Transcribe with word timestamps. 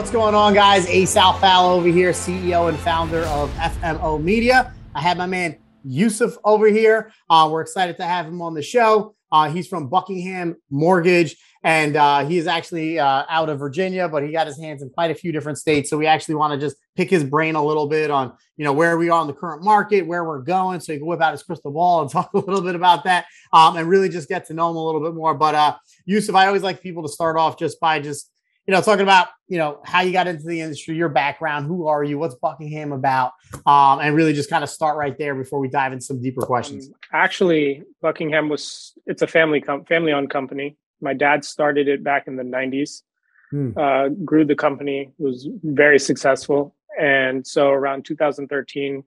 What's 0.00 0.10
going 0.10 0.34
on, 0.34 0.54
guys? 0.54 0.86
Ace 0.86 1.14
Alfal 1.14 1.72
over 1.72 1.86
here, 1.86 2.12
CEO 2.12 2.70
and 2.70 2.78
founder 2.78 3.20
of 3.24 3.50
FMO 3.50 4.20
Media. 4.20 4.72
I 4.94 5.02
have 5.02 5.18
my 5.18 5.26
man 5.26 5.58
Yousuf 5.86 6.38
over 6.42 6.68
here. 6.68 7.12
Uh, 7.28 7.50
we're 7.52 7.60
excited 7.60 7.98
to 7.98 8.04
have 8.04 8.24
him 8.24 8.40
on 8.40 8.54
the 8.54 8.62
show. 8.62 9.14
Uh, 9.30 9.50
he's 9.50 9.68
from 9.68 9.88
Buckingham 9.90 10.56
Mortgage, 10.70 11.36
and 11.62 11.96
uh, 11.96 12.24
he 12.24 12.38
is 12.38 12.46
actually 12.46 12.98
uh, 12.98 13.24
out 13.28 13.50
of 13.50 13.58
Virginia, 13.58 14.08
but 14.08 14.22
he 14.22 14.32
got 14.32 14.46
his 14.46 14.58
hands 14.58 14.80
in 14.80 14.88
quite 14.88 15.10
a 15.10 15.14
few 15.14 15.32
different 15.32 15.58
states. 15.58 15.90
So 15.90 15.98
we 15.98 16.06
actually 16.06 16.36
want 16.36 16.58
to 16.58 16.66
just 16.66 16.78
pick 16.96 17.10
his 17.10 17.22
brain 17.22 17.54
a 17.54 17.62
little 17.62 17.86
bit 17.86 18.10
on, 18.10 18.32
you 18.56 18.64
know, 18.64 18.72
where 18.72 18.96
we 18.96 19.10
are 19.10 19.20
in 19.20 19.26
the 19.26 19.34
current 19.34 19.62
market, 19.62 20.06
where 20.06 20.24
we're 20.24 20.40
going, 20.40 20.80
so 20.80 20.94
he 20.94 20.98
can 20.98 21.06
whip 21.06 21.20
out 21.20 21.32
his 21.32 21.42
crystal 21.42 21.72
ball 21.72 22.00
and 22.00 22.10
talk 22.10 22.32
a 22.32 22.38
little 22.38 22.62
bit 22.62 22.74
about 22.74 23.04
that, 23.04 23.26
um, 23.52 23.76
and 23.76 23.86
really 23.86 24.08
just 24.08 24.30
get 24.30 24.46
to 24.46 24.54
know 24.54 24.70
him 24.70 24.76
a 24.76 24.82
little 24.82 25.02
bit 25.02 25.14
more. 25.14 25.34
But 25.34 25.54
uh, 25.54 25.76
Yousuf, 26.08 26.34
I 26.34 26.46
always 26.46 26.62
like 26.62 26.80
people 26.80 27.02
to 27.02 27.08
start 27.10 27.36
off 27.36 27.58
just 27.58 27.78
by 27.80 28.00
just 28.00 28.30
you 28.66 28.74
know, 28.74 28.82
talking 28.82 29.02
about, 29.02 29.28
you 29.48 29.58
know, 29.58 29.80
how 29.84 30.00
you 30.00 30.12
got 30.12 30.26
into 30.26 30.44
the 30.44 30.60
industry, 30.60 30.94
your 30.94 31.08
background, 31.08 31.66
who 31.66 31.86
are 31.86 32.04
you, 32.04 32.18
what's 32.18 32.34
Buckingham 32.36 32.92
about, 32.92 33.32
um, 33.66 34.00
and 34.00 34.14
really 34.14 34.32
just 34.32 34.50
kind 34.50 34.62
of 34.62 34.70
start 34.70 34.96
right 34.96 35.16
there 35.18 35.34
before 35.34 35.58
we 35.58 35.68
dive 35.68 35.92
into 35.92 36.04
some 36.04 36.20
deeper 36.20 36.42
questions. 36.42 36.86
Um, 36.86 36.94
actually, 37.12 37.82
Buckingham 38.00 38.48
was 38.48 38.92
it's 39.06 39.22
a 39.22 39.26
family 39.26 39.60
com- 39.60 39.84
family 39.86 40.12
owned 40.12 40.30
company. 40.30 40.76
My 41.00 41.14
dad 41.14 41.44
started 41.44 41.88
it 41.88 42.04
back 42.04 42.26
in 42.26 42.36
the 42.36 42.42
'90s, 42.42 43.02
hmm. 43.50 43.72
uh, 43.76 44.08
grew 44.24 44.44
the 44.44 44.54
company, 44.54 45.10
was 45.18 45.48
very 45.64 45.98
successful, 45.98 46.76
and 47.00 47.46
so 47.46 47.70
around 47.70 48.04
2013, 48.04 49.02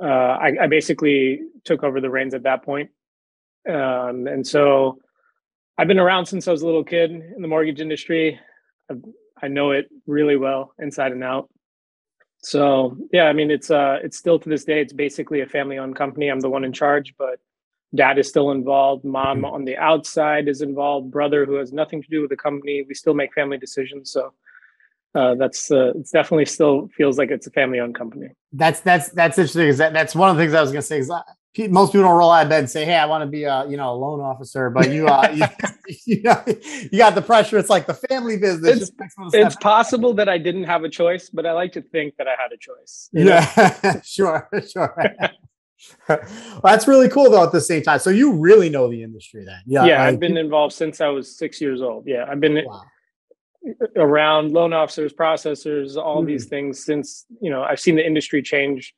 uh, 0.00 0.06
I, 0.06 0.52
I, 0.62 0.66
basically 0.66 1.40
took 1.64 1.82
over 1.82 2.00
the 2.00 2.10
reins 2.10 2.34
at 2.34 2.42
that 2.42 2.64
point. 2.64 2.90
Um, 3.68 4.26
and 4.26 4.46
so 4.46 4.98
I've 5.78 5.88
been 5.88 6.00
around 6.00 6.26
since 6.26 6.46
I 6.46 6.52
was 6.52 6.62
a 6.62 6.66
little 6.66 6.84
kid 6.84 7.10
in 7.10 7.40
the 7.40 7.48
mortgage 7.48 7.80
industry. 7.80 8.38
I 9.42 9.48
know 9.48 9.72
it 9.72 9.86
really 10.06 10.36
well 10.36 10.72
inside 10.78 11.12
and 11.12 11.24
out. 11.24 11.48
So 12.38 12.96
yeah, 13.12 13.24
I 13.24 13.32
mean 13.32 13.50
it's 13.50 13.70
uh 13.70 13.98
it's 14.02 14.18
still 14.18 14.38
to 14.38 14.48
this 14.48 14.64
day 14.64 14.80
it's 14.80 14.92
basically 14.92 15.40
a 15.40 15.46
family 15.46 15.78
owned 15.78 15.96
company. 15.96 16.28
I'm 16.28 16.40
the 16.40 16.50
one 16.50 16.64
in 16.64 16.72
charge, 16.72 17.14
but 17.18 17.38
dad 17.94 18.18
is 18.18 18.28
still 18.28 18.50
involved, 18.50 19.04
mom 19.04 19.38
mm-hmm. 19.38 19.46
on 19.46 19.64
the 19.64 19.76
outside 19.76 20.48
is 20.48 20.60
involved, 20.60 21.10
brother 21.10 21.46
who 21.46 21.54
has 21.54 21.72
nothing 21.72 22.02
to 22.02 22.08
do 22.08 22.20
with 22.20 22.30
the 22.30 22.36
company. 22.36 22.84
We 22.86 22.94
still 22.94 23.14
make 23.14 23.32
family 23.32 23.56
decisions. 23.56 24.10
So 24.10 24.34
uh, 25.14 25.36
that's 25.36 25.70
uh, 25.70 25.92
it's 25.94 26.10
definitely 26.10 26.46
still 26.46 26.88
feels 26.96 27.18
like 27.18 27.30
it's 27.30 27.46
a 27.46 27.50
family 27.50 27.80
owned 27.80 27.94
company. 27.94 28.28
That's 28.52 28.80
that's 28.80 29.10
that's 29.10 29.38
interesting. 29.38 29.76
That, 29.76 29.92
that's 29.92 30.14
one 30.14 30.28
of 30.28 30.36
the 30.36 30.42
things 30.42 30.54
I 30.54 30.60
was 30.60 30.72
gonna 30.72 30.82
say. 30.82 30.98
Is 30.98 31.10
most 31.58 31.92
people 31.92 32.02
don't 32.02 32.16
roll 32.16 32.32
out 32.32 32.44
of 32.44 32.48
bed 32.48 32.60
and 32.60 32.70
say, 32.70 32.84
"Hey, 32.84 32.96
I 32.96 33.06
want 33.06 33.22
to 33.22 33.26
be 33.26 33.44
a 33.44 33.66
you 33.68 33.76
know 33.76 33.92
a 33.92 33.96
loan 33.96 34.20
officer," 34.20 34.70
but 34.70 34.90
you 34.90 35.06
uh, 35.06 35.28
you, 35.32 35.44
you, 36.06 36.22
know, 36.22 36.42
you 36.46 36.98
got 36.98 37.14
the 37.14 37.22
pressure. 37.22 37.58
It's 37.58 37.70
like 37.70 37.86
the 37.86 37.94
family 37.94 38.36
business. 38.36 38.90
It's, 38.90 38.92
it's 39.32 39.56
possible 39.56 40.14
that 40.14 40.28
I 40.28 40.38
didn't 40.38 40.64
have 40.64 40.84
a 40.84 40.88
choice, 40.88 41.30
but 41.30 41.46
I 41.46 41.52
like 41.52 41.72
to 41.72 41.82
think 41.82 42.16
that 42.16 42.26
I 42.26 42.32
had 42.32 42.52
a 42.52 42.56
choice. 42.56 43.08
Yeah, 43.12 44.00
sure, 44.04 44.48
sure. 44.68 44.94
well, 46.08 46.60
that's 46.62 46.88
really 46.88 47.08
cool 47.08 47.30
though. 47.30 47.44
At 47.44 47.52
the 47.52 47.60
same 47.60 47.82
time, 47.82 48.00
so 48.00 48.10
you 48.10 48.32
really 48.32 48.68
know 48.68 48.90
the 48.90 49.02
industry 49.02 49.44
then. 49.44 49.60
Yeah, 49.66 49.84
yeah. 49.84 50.04
I've 50.04 50.20
been 50.20 50.36
involved 50.36 50.74
since 50.74 51.00
I 51.00 51.08
was 51.08 51.36
six 51.36 51.60
years 51.60 51.82
old. 51.82 52.04
Yeah, 52.06 52.26
I've 52.28 52.40
been 52.40 52.64
wow. 52.66 52.82
around 53.96 54.52
loan 54.52 54.72
officers, 54.72 55.12
processors, 55.12 55.96
all 55.96 56.24
mm. 56.24 56.26
these 56.26 56.46
things 56.46 56.84
since 56.84 57.26
you 57.40 57.50
know 57.50 57.62
I've 57.62 57.80
seen 57.80 57.94
the 57.94 58.04
industry 58.04 58.42
change 58.42 58.92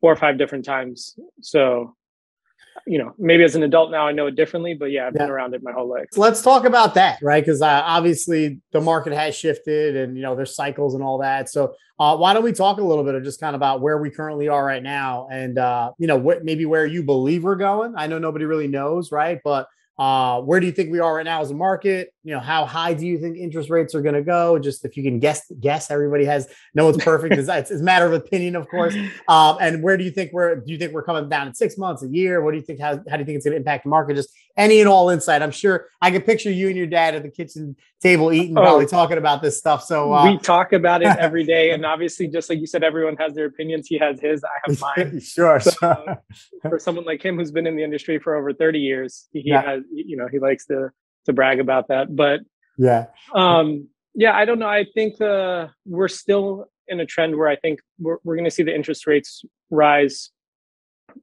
four 0.00 0.12
or 0.12 0.16
five 0.16 0.38
different 0.38 0.64
times. 0.64 1.14
So 1.42 1.94
you 2.86 2.98
know, 2.98 3.14
maybe 3.18 3.44
as 3.44 3.54
an 3.54 3.62
adult 3.62 3.90
now 3.90 4.06
I 4.06 4.12
know 4.12 4.26
it 4.26 4.36
differently, 4.36 4.74
but 4.74 4.86
yeah, 4.86 5.06
I've 5.06 5.14
yeah. 5.14 5.22
been 5.22 5.30
around 5.30 5.54
it 5.54 5.62
my 5.62 5.72
whole 5.72 5.88
life. 5.88 6.06
Let's 6.16 6.42
talk 6.42 6.64
about 6.64 6.94
that, 6.94 7.18
right? 7.22 7.44
Because 7.44 7.62
uh, 7.62 7.82
obviously 7.84 8.60
the 8.72 8.80
market 8.80 9.12
has 9.12 9.36
shifted, 9.36 9.96
and 9.96 10.16
you 10.16 10.22
know 10.22 10.34
there's 10.34 10.54
cycles 10.54 10.94
and 10.94 11.02
all 11.02 11.18
that. 11.18 11.48
So 11.48 11.74
uh, 11.98 12.16
why 12.16 12.32
don't 12.32 12.42
we 12.42 12.52
talk 12.52 12.78
a 12.78 12.82
little 12.82 13.04
bit 13.04 13.14
of 13.14 13.22
just 13.22 13.40
kind 13.40 13.54
of 13.54 13.58
about 13.58 13.80
where 13.80 13.98
we 13.98 14.10
currently 14.10 14.48
are 14.48 14.64
right 14.64 14.82
now, 14.82 15.28
and 15.30 15.58
uh, 15.58 15.92
you 15.98 16.06
know 16.06 16.16
what 16.16 16.44
maybe 16.44 16.64
where 16.64 16.86
you 16.86 17.02
believe 17.02 17.44
we're 17.44 17.56
going. 17.56 17.94
I 17.96 18.06
know 18.06 18.18
nobody 18.18 18.44
really 18.44 18.68
knows, 18.68 19.12
right? 19.12 19.40
But 19.44 19.68
uh, 20.00 20.40
where 20.40 20.60
do 20.60 20.66
you 20.66 20.72
think 20.72 20.90
we 20.90 20.98
are 20.98 21.16
right 21.16 21.26
now 21.26 21.42
as 21.42 21.50
a 21.50 21.54
market? 21.54 22.14
You 22.24 22.32
know, 22.32 22.40
how 22.40 22.64
high 22.64 22.94
do 22.94 23.06
you 23.06 23.18
think 23.18 23.36
interest 23.36 23.68
rates 23.68 23.94
are 23.94 24.00
going 24.00 24.14
to 24.14 24.22
go? 24.22 24.58
Just 24.58 24.82
if 24.86 24.96
you 24.96 25.02
can 25.02 25.18
guess, 25.18 25.52
guess. 25.60 25.90
Everybody 25.90 26.24
has 26.24 26.48
no 26.74 26.86
one's 26.86 27.04
perfect. 27.04 27.34
it's, 27.34 27.50
it's, 27.50 27.70
a 27.70 27.84
matter 27.84 28.06
of 28.06 28.14
opinion, 28.14 28.56
of 28.56 28.66
course. 28.68 28.96
Um, 29.28 29.58
and 29.60 29.82
where 29.82 29.96
do 29.96 30.02
you 30.02 30.10
think 30.10 30.32
we're? 30.32 30.56
Do 30.56 30.72
you 30.72 30.78
think 30.78 30.92
we're 30.92 31.02
coming 31.02 31.28
down 31.28 31.46
in 31.46 31.54
six 31.54 31.76
months, 31.76 32.02
a 32.02 32.08
year? 32.08 32.42
What 32.42 32.52
do 32.52 32.56
you 32.56 32.64
think? 32.64 32.80
How, 32.80 32.98
how 33.08 33.16
do 33.16 33.18
you 33.18 33.24
think 33.24 33.36
it's 33.36 33.44
going 33.44 33.52
to 33.52 33.58
impact 33.58 33.84
the 33.84 33.90
market? 33.90 34.16
Just 34.16 34.30
any 34.56 34.80
and 34.80 34.88
all 34.88 35.10
insight. 35.10 35.42
I'm 35.42 35.50
sure 35.50 35.88
I 36.00 36.10
can 36.10 36.22
picture 36.22 36.50
you 36.50 36.68
and 36.68 36.76
your 36.76 36.86
dad 36.86 37.14
at 37.14 37.22
the 37.22 37.30
kitchen 37.30 37.76
table 38.00 38.32
eating, 38.32 38.56
oh, 38.58 38.62
probably 38.62 38.86
talking 38.86 39.18
about 39.18 39.42
this 39.42 39.58
stuff. 39.58 39.84
So 39.84 40.12
uh, 40.12 40.30
we 40.30 40.38
talk 40.38 40.72
about 40.72 41.02
it 41.02 41.16
every 41.18 41.44
day, 41.44 41.70
and 41.72 41.84
obviously, 41.84 42.28
just 42.28 42.50
like 42.50 42.58
you 42.58 42.66
said, 42.66 42.82
everyone 42.82 43.16
has 43.16 43.34
their 43.34 43.46
opinions. 43.46 43.86
He 43.86 43.98
has 43.98 44.20
his, 44.20 44.42
I 44.44 44.48
have 44.64 44.80
mine. 44.96 45.20
sure. 45.20 45.60
So, 45.60 46.16
for 46.62 46.78
someone 46.78 47.04
like 47.04 47.22
him 47.22 47.36
who's 47.36 47.50
been 47.50 47.66
in 47.66 47.76
the 47.76 47.84
industry 47.84 48.18
for 48.18 48.36
over 48.36 48.52
30 48.52 48.78
years, 48.78 49.28
he 49.32 49.42
yeah. 49.44 49.62
has, 49.62 49.82
you 49.90 50.16
know, 50.16 50.28
he 50.28 50.38
likes 50.38 50.66
to 50.66 50.90
to 51.26 51.32
brag 51.32 51.60
about 51.60 51.88
that. 51.88 52.14
But 52.14 52.40
yeah, 52.78 53.06
um, 53.34 53.88
yeah, 54.14 54.36
I 54.36 54.44
don't 54.44 54.58
know. 54.58 54.68
I 54.68 54.86
think 54.94 55.20
uh, 55.20 55.68
we're 55.86 56.08
still 56.08 56.66
in 56.88 57.00
a 57.00 57.06
trend 57.06 57.36
where 57.36 57.48
I 57.48 57.56
think 57.56 57.80
we're 57.98 58.18
we're 58.24 58.36
going 58.36 58.44
to 58.44 58.50
see 58.50 58.62
the 58.62 58.74
interest 58.74 59.06
rates 59.06 59.44
rise. 59.70 60.30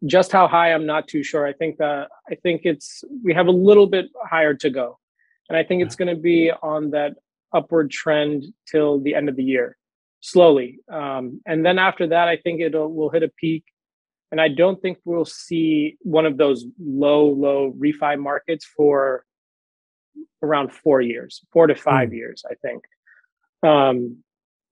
Just 0.05 0.33
how 0.33 0.49
high 0.49 0.73
i'm 0.73 0.85
not 0.85 1.07
too 1.07 1.23
sure. 1.23 1.47
I 1.47 1.53
think 1.53 1.77
that 1.77 2.09
i 2.29 2.35
think 2.35 2.61
it's 2.65 3.05
we 3.23 3.33
have 3.33 3.47
a 3.47 3.51
little 3.51 3.87
bit 3.87 4.07
higher 4.29 4.53
to 4.53 4.69
go. 4.69 4.99
And 5.47 5.57
i 5.57 5.63
think 5.63 5.81
it's 5.81 5.95
going 5.95 6.13
to 6.13 6.21
be 6.21 6.51
on 6.51 6.91
that 6.91 7.13
upward 7.53 7.89
trend 7.89 8.43
till 8.69 8.99
the 8.99 9.15
end 9.15 9.29
of 9.29 9.37
the 9.37 9.43
year 9.43 9.77
slowly. 10.19 10.79
Um, 10.91 11.41
and 11.45 11.65
then 11.65 11.79
after 11.79 12.07
that 12.07 12.27
i 12.27 12.35
think 12.35 12.59
it'll 12.59 12.91
will 12.93 13.09
hit 13.09 13.23
a 13.23 13.29
peak 13.29 13.63
and 14.31 14.41
i 14.41 14.47
don't 14.47 14.81
think 14.81 14.97
we'll 15.05 15.25
see 15.25 15.97
one 16.01 16.25
of 16.25 16.37
those 16.37 16.65
low 16.79 17.27
low 17.27 17.73
refi 17.77 18.19
markets 18.19 18.65
for 18.65 19.23
around 20.41 20.71
four 20.71 21.01
years 21.01 21.41
four 21.51 21.67
to 21.67 21.75
five 21.75 22.09
mm. 22.09 22.15
years 22.15 22.43
i 22.49 22.55
think 22.55 22.83
um, 23.63 24.17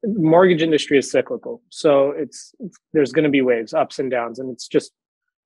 mortgage 0.03 0.61
industry 0.61 0.97
is 0.97 1.09
cyclical 1.09 1.61
so 1.69 2.11
it's, 2.11 2.53
it's 2.59 2.77
there's 2.93 3.11
going 3.11 3.23
to 3.23 3.29
be 3.29 3.41
waves 3.41 3.73
ups 3.73 3.97
and 3.97 4.11
downs 4.11 4.37
and 4.37 4.51
it's 4.51 4.67
just 4.67 4.91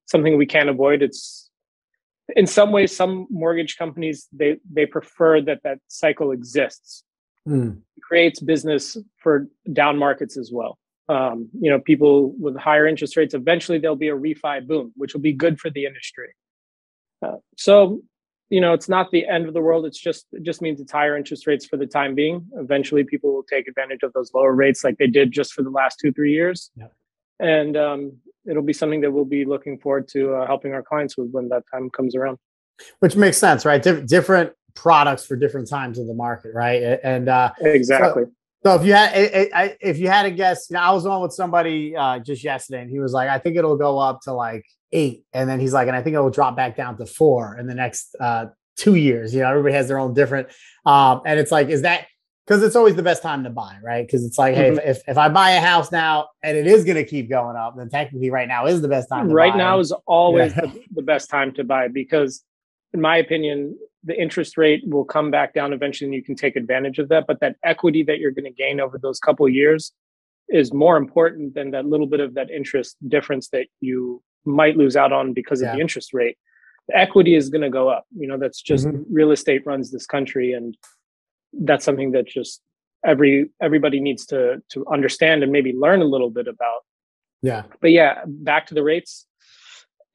something 0.10 0.38
we 0.38 0.46
can't 0.46 0.70
avoid. 0.70 1.02
It's 1.02 1.50
in 2.36 2.48
some 2.48 2.72
ways, 2.72 2.96
some 2.96 3.28
mortgage 3.30 3.78
companies 3.78 4.28
they 4.32 4.58
they 4.72 4.86
prefer 4.86 5.42
that 5.42 5.62
that 5.64 5.80
cycle 5.88 6.32
exists. 6.32 7.04
Mm. 7.48 7.78
It 7.98 8.04
creates 8.04 8.40
business 8.40 8.98
for 9.18 9.48
down 9.72 9.98
markets 9.98 10.38
as 10.38 10.52
well. 10.52 10.78
Um, 11.10 11.50
you 11.60 11.72
know, 11.72 11.80
people 11.80 12.36
with 12.40 12.56
higher 12.56 12.86
interest 12.86 13.18
rates, 13.18 13.34
eventually 13.34 13.80
there'll 13.80 13.96
be 13.96 14.10
a 14.10 14.16
refi 14.16 14.66
boom, 14.66 14.94
which 14.96 15.14
will 15.14 15.22
be 15.22 15.34
good 15.34 15.60
for 15.60 15.72
the 15.72 15.86
industry. 15.86 16.30
Uh, 17.26 17.38
so, 17.58 18.02
you 18.50 18.62
know, 18.62 18.74
it's 18.74 18.88
not 18.88 19.10
the 19.12 19.28
end 19.28 19.48
of 19.48 19.56
the 19.56 19.62
world. 19.62 19.86
It's 19.86 20.00
just 20.00 20.28
it 20.32 20.44
just 20.44 20.62
means 20.62 20.80
it's 20.80 20.92
higher 20.92 21.18
interest 21.18 21.48
rates 21.48 21.66
for 21.66 21.78
the 21.78 21.88
time 21.88 22.14
being. 22.14 22.48
Eventually, 22.58 23.04
people 23.04 23.34
will 23.34 23.44
take 23.44 23.68
advantage 23.68 24.04
of 24.04 24.14
those 24.14 24.32
lower 24.34 24.54
rates, 24.54 24.84
like 24.84 24.98
they 24.98 25.08
did 25.08 25.32
just 25.32 25.54
for 25.54 25.64
the 25.64 25.72
last 25.72 26.00
two 26.00 26.12
three 26.12 26.32
years. 26.32 26.72
Yeah. 26.76 26.88
And 27.40 27.76
um, 27.76 28.18
it'll 28.46 28.64
be 28.64 28.74
something 28.74 29.02
that 29.02 29.12
we'll 29.12 29.26
be 29.26 29.46
looking 29.46 29.80
forward 29.80 30.08
to 30.10 30.36
uh, 30.36 30.48
helping 30.48 30.74
our 30.74 30.84
clients 30.84 31.18
with 31.18 31.32
when 31.32 31.50
that 31.50 31.64
time 31.72 31.90
comes 31.90 32.16
around. 32.16 32.38
Which 33.00 33.16
makes 33.16 33.38
sense, 33.38 33.66
right? 33.66 33.82
Dif- 33.82 34.06
different 34.06 34.54
products 34.76 35.26
for 35.26 35.36
different 35.36 35.68
times 35.68 36.00
of 36.00 36.08
the 36.08 36.14
market, 36.14 36.54
right? 36.54 37.00
And 37.04 37.30
uh, 37.30 37.52
exactly. 37.62 38.24
So, 38.26 38.32
so 38.64 38.76
if 38.76 38.86
you 38.86 38.94
had 38.94 39.12
if 39.82 39.98
you 39.98 40.08
had 40.10 40.26
a 40.26 40.32
guess, 40.32 40.68
you 40.70 40.76
know, 40.76 40.82
I 40.82 40.92
was 40.92 41.06
on 41.06 41.22
with 41.22 41.34
somebody 41.34 41.96
uh, 41.96 42.20
just 42.20 42.44
yesterday, 42.44 42.82
and 42.82 42.90
he 42.90 43.00
was 43.00 43.14
like, 43.14 43.30
"I 43.30 43.40
think 43.40 43.56
it'll 43.56 43.78
go 43.78 44.00
up 44.00 44.22
to 44.24 44.34
like 44.34 44.66
eight, 44.92 45.24
and 45.34 45.50
then 45.50 45.60
he's 45.60 45.74
like, 45.74 45.88
and 45.88 45.96
I 45.96 46.02
think 46.02 46.16
it 46.16 46.20
will 46.20 46.30
drop 46.30 46.56
back 46.56 46.76
down 46.76 46.98
to 46.98 47.06
four 47.06 47.58
in 47.58 47.68
the 47.68 47.76
next 47.76 48.16
uh, 48.20 48.48
two 48.76 48.96
years." 48.96 49.34
You 49.34 49.42
know, 49.42 49.50
everybody 49.50 49.76
has 49.76 49.88
their 49.88 49.98
own 49.98 50.14
different, 50.14 50.50
um, 50.86 51.22
and 51.26 51.40
it's 51.40 51.52
like, 51.52 51.70
is 51.70 51.84
that 51.84 52.08
because 52.50 52.64
it's 52.64 52.76
always 52.76 52.96
the 52.96 53.04
best 53.04 53.22
time 53.22 53.44
to 53.44 53.50
buy, 53.52 53.78
right? 53.84 54.06
Because 54.06 54.26
it's 54.26 54.40
like, 54.40 54.56
mm-hmm. 54.56 54.78
hey, 54.78 54.90
if, 54.90 55.04
if 55.08 55.20
I 55.20 55.30
buy 55.30 55.52
a 55.52 55.62
house 55.62 55.92
now 55.92 56.30
and 56.42 56.58
it 56.58 56.66
is 56.66 56.84
going 56.84 56.96
to 56.96 57.06
keep 57.06 57.30
going 57.30 57.56
up, 57.56 57.78
then 57.78 57.90
technically 57.90 58.32
right 58.32 58.48
now 58.48 58.66
is 58.66 58.82
the 58.82 58.88
best 58.88 59.08
time. 59.08 59.30
right 59.30 59.54
buy. 59.54 59.60
now 59.60 59.78
is 59.78 59.94
always 60.08 60.56
yeah. 60.56 60.62
the, 60.62 60.82
the, 60.96 61.02
best 61.04 61.30
time 61.30 61.54
to 61.54 61.64
buy 61.64 61.90
because, 61.90 62.44
in 62.92 63.02
my 63.02 63.18
opinion, 63.18 63.78
the 64.04 64.20
interest 64.20 64.58
rate 64.58 64.82
will 64.86 65.06
come 65.06 65.32
back 65.32 65.54
down 65.54 65.74
eventually, 65.74 66.08
and 66.08 66.16
you 66.16 66.24
can 66.24 66.36
take 66.36 66.56
advantage 66.56 67.00
of 67.00 67.10
that. 67.10 67.26
But 67.28 67.40
that 67.42 67.56
equity 67.64 68.04
that 68.04 68.20
you're 68.20 68.32
going 68.32 68.46
to 68.46 68.52
gain 68.52 68.80
over 68.80 68.98
those 68.98 69.20
couple 69.20 69.48
years 69.50 69.92
is 70.48 70.74
more 70.74 70.98
important 70.98 71.54
than 71.54 71.72
that 71.72 71.86
little 71.86 72.08
bit 72.08 72.20
of 72.20 72.34
that 72.34 72.50
interest 72.50 72.96
difference 73.08 73.50
that 73.50 73.68
you 73.82 74.24
might 74.46 74.78
lose 74.78 74.96
out 74.96 75.12
on 75.12 75.34
because 75.34 75.62
yeah. 75.62 75.70
of 75.70 75.76
the 75.76 75.82
interest 75.82 76.14
rate. 76.14 76.38
The 76.88 76.98
equity 76.98 77.36
is 77.36 77.50
going 77.50 77.62
to 77.62 77.70
go 77.70 77.90
up. 77.90 78.06
You 78.18 78.28
know, 78.28 78.38
that's 78.38 78.62
just 78.62 78.88
mm-hmm. 78.88 79.04
real 79.14 79.32
estate 79.32 79.64
runs 79.66 79.92
this 79.92 80.06
country, 80.06 80.54
and 80.54 80.76
that's 81.54 81.86
something 81.86 82.12
that 82.12 82.26
just 82.28 82.62
every 83.06 83.50
everybody 83.62 84.00
needs 84.00 84.26
to 84.28 84.62
to 84.70 84.86
understand 84.92 85.44
and 85.44 85.52
maybe 85.52 85.74
learn 85.74 86.02
a 86.02 86.06
little 86.06 86.30
bit 86.30 86.48
about 86.48 86.82
yeah 87.42 87.64
but 87.82 87.92
yeah 87.92 88.22
back 88.26 88.68
to 88.68 88.74
the 88.74 88.84
rates 88.84 89.26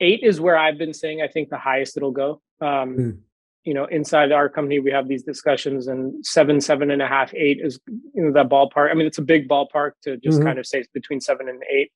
eight 0.01 0.21
is 0.23 0.41
where 0.41 0.57
i've 0.57 0.79
been 0.79 0.93
saying 0.93 1.23
i 1.23 1.29
think 1.29 1.49
the 1.49 1.59
highest 1.59 1.97
it'll 1.97 2.11
go 2.11 2.41
um 2.61 2.97
mm. 2.97 3.19
You 3.65 3.75
know, 3.75 3.87
inside 3.87 4.31
our 4.31 4.49
company, 4.49 4.79
we 4.79 4.91
have 4.91 5.09
these 5.09 5.23
discussions, 5.23 5.87
and 5.87 6.25
seven, 6.25 6.61
seven 6.61 6.91
and 6.91 7.01
a 7.01 7.07
half, 7.07 7.33
eight 7.35 7.59
is 7.63 7.81
you 7.87 8.25
know 8.25 8.33
that 8.33 8.49
ballpark. 8.49 8.91
I 8.91 8.95
mean, 8.95 9.07
it's 9.07 9.19
a 9.19 9.23
big 9.23 9.49
ballpark 9.49 9.93
to 10.03 10.17
just 10.19 10.39
mm-hmm. 10.39 10.47
kind 10.47 10.59
of 10.59 10.67
say 10.67 10.79
it's 10.81 10.89
between 10.89 11.21
seven 11.21 11.49
and 11.49 11.63
eight. 11.71 11.91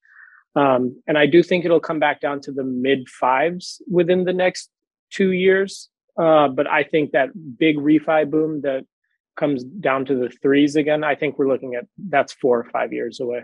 Um, 0.55 1.01
and 1.07 1.17
I 1.17 1.27
do 1.27 1.43
think 1.43 1.65
it'll 1.65 1.79
come 1.79 1.99
back 1.99 2.21
down 2.21 2.41
to 2.41 2.51
the 2.51 2.63
mid 2.63 3.07
fives 3.07 3.81
within 3.89 4.23
the 4.23 4.33
next 4.33 4.69
two 5.11 5.31
years. 5.31 5.89
Uh, 6.17 6.47
but 6.47 6.67
I 6.67 6.83
think 6.83 7.11
that 7.11 7.29
big 7.57 7.77
refi 7.77 8.29
boom 8.29 8.61
that 8.61 8.85
comes 9.37 9.63
down 9.63 10.05
to 10.05 10.15
the 10.15 10.29
threes 10.41 10.75
again, 10.75 11.03
I 11.03 11.15
think 11.15 11.39
we're 11.39 11.47
looking 11.47 11.75
at 11.75 11.85
that's 11.97 12.33
four 12.33 12.59
or 12.59 12.69
five 12.71 12.91
years 12.91 13.19
away. 13.19 13.43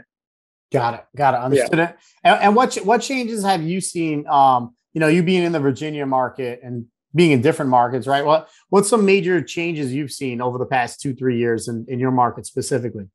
Got 0.73 0.95
it. 0.95 1.05
Got 1.15 1.35
it. 1.35 1.39
Understood 1.41 1.77
yeah. 1.79 1.89
it. 1.89 1.97
And, 2.23 2.41
and, 2.41 2.55
what 2.55 2.75
what 2.77 3.01
changes 3.01 3.43
have 3.43 3.63
you 3.63 3.79
seen? 3.79 4.27
Um, 4.27 4.75
you 4.93 4.99
know, 4.99 5.07
you 5.07 5.23
being 5.23 5.43
in 5.43 5.51
the 5.51 5.59
Virginia 5.59 6.05
market 6.05 6.59
and 6.63 6.87
being 7.15 7.31
in 7.31 7.41
different 7.41 7.71
markets, 7.71 8.05
right? 8.05 8.25
What 8.25 8.49
what's 8.69 8.89
some 8.89 9.05
major 9.05 9.41
changes 9.41 9.93
you've 9.93 10.11
seen 10.11 10.41
over 10.41 10.57
the 10.57 10.65
past 10.65 11.01
two 11.01 11.15
three 11.15 11.39
years 11.39 11.67
in, 11.67 11.85
in 11.87 11.99
your 11.99 12.11
market 12.11 12.45
specifically? 12.45 13.07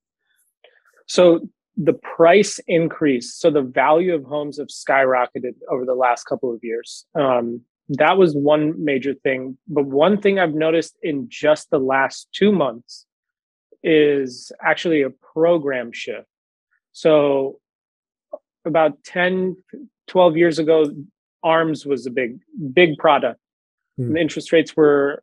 So 1.06 1.48
the 1.76 1.92
price 1.92 2.58
increase, 2.66 3.34
so 3.34 3.50
the 3.50 3.62
value 3.62 4.14
of 4.14 4.24
homes 4.24 4.58
have 4.58 4.68
skyrocketed 4.68 5.54
over 5.70 5.84
the 5.84 5.94
last 5.94 6.24
couple 6.24 6.52
of 6.52 6.60
years. 6.62 7.06
Um, 7.14 7.62
that 7.90 8.16
was 8.16 8.34
one 8.34 8.82
major 8.82 9.14
thing. 9.14 9.58
But 9.66 9.84
one 9.84 10.20
thing 10.20 10.38
I've 10.38 10.54
noticed 10.54 10.96
in 11.02 11.26
just 11.28 11.70
the 11.70 11.78
last 11.78 12.28
two 12.32 12.52
months 12.52 13.06
is 13.82 14.52
actually 14.62 15.02
a 15.02 15.10
program 15.10 15.90
shift. 15.92 16.26
So 16.92 17.58
about 18.64 19.02
10, 19.04 19.56
12 20.06 20.36
years 20.36 20.58
ago, 20.58 20.90
ARMS 21.42 21.86
was 21.86 22.06
a 22.06 22.10
big, 22.10 22.38
big 22.72 22.96
product. 22.98 23.40
Hmm. 24.00 24.14
The 24.14 24.20
interest 24.20 24.52
rates 24.52 24.76
were 24.76 25.22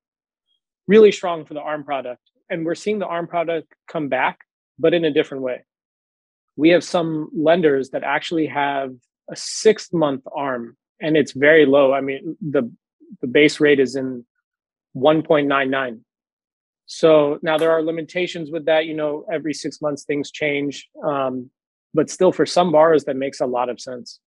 really 0.88 1.12
strong 1.12 1.46
for 1.46 1.54
the 1.54 1.62
ARM 1.62 1.84
product. 1.84 2.22
And 2.50 2.66
we're 2.66 2.76
seeing 2.76 3.00
the 3.00 3.08
ARM 3.08 3.28
product 3.28 3.74
come 3.88 4.08
back, 4.08 4.40
but 4.80 4.94
in 4.94 5.04
a 5.04 5.12
different 5.12 5.44
way. 5.44 5.66
We 6.56 6.70
have 6.70 6.84
some 6.84 7.30
lenders 7.36 7.90
that 7.90 8.04
actually 8.04 8.48
have 8.48 8.94
a 9.30 9.36
six 9.36 9.92
month 9.92 10.24
ARM 10.36 10.78
and 11.00 11.16
it's 11.18 11.34
very 11.34 11.66
low. 11.66 11.94
I 11.94 12.02
mean, 12.02 12.38
the 12.42 12.72
the 13.22 13.28
base 13.28 13.60
rate 13.60 13.80
is 13.80 13.96
in 13.96 14.26
1.99. 14.96 16.02
So 16.88 17.40
now 17.42 17.58
there 17.58 17.72
are 17.72 17.82
limitations 17.82 18.52
with 18.52 18.66
that. 18.66 18.86
You 18.86 18.96
know, 18.96 19.26
every 19.32 19.54
six 19.54 19.82
months 19.82 20.04
things 20.04 20.32
change, 20.32 20.88
um, 21.06 21.50
but 21.94 22.10
still, 22.10 22.32
for 22.32 22.46
some 22.46 22.72
borrowers, 22.72 23.06
that 23.06 23.16
makes 23.16 23.40
a 23.40 23.46
lot 23.46 23.70
of 23.70 23.80
sense. 23.80 24.20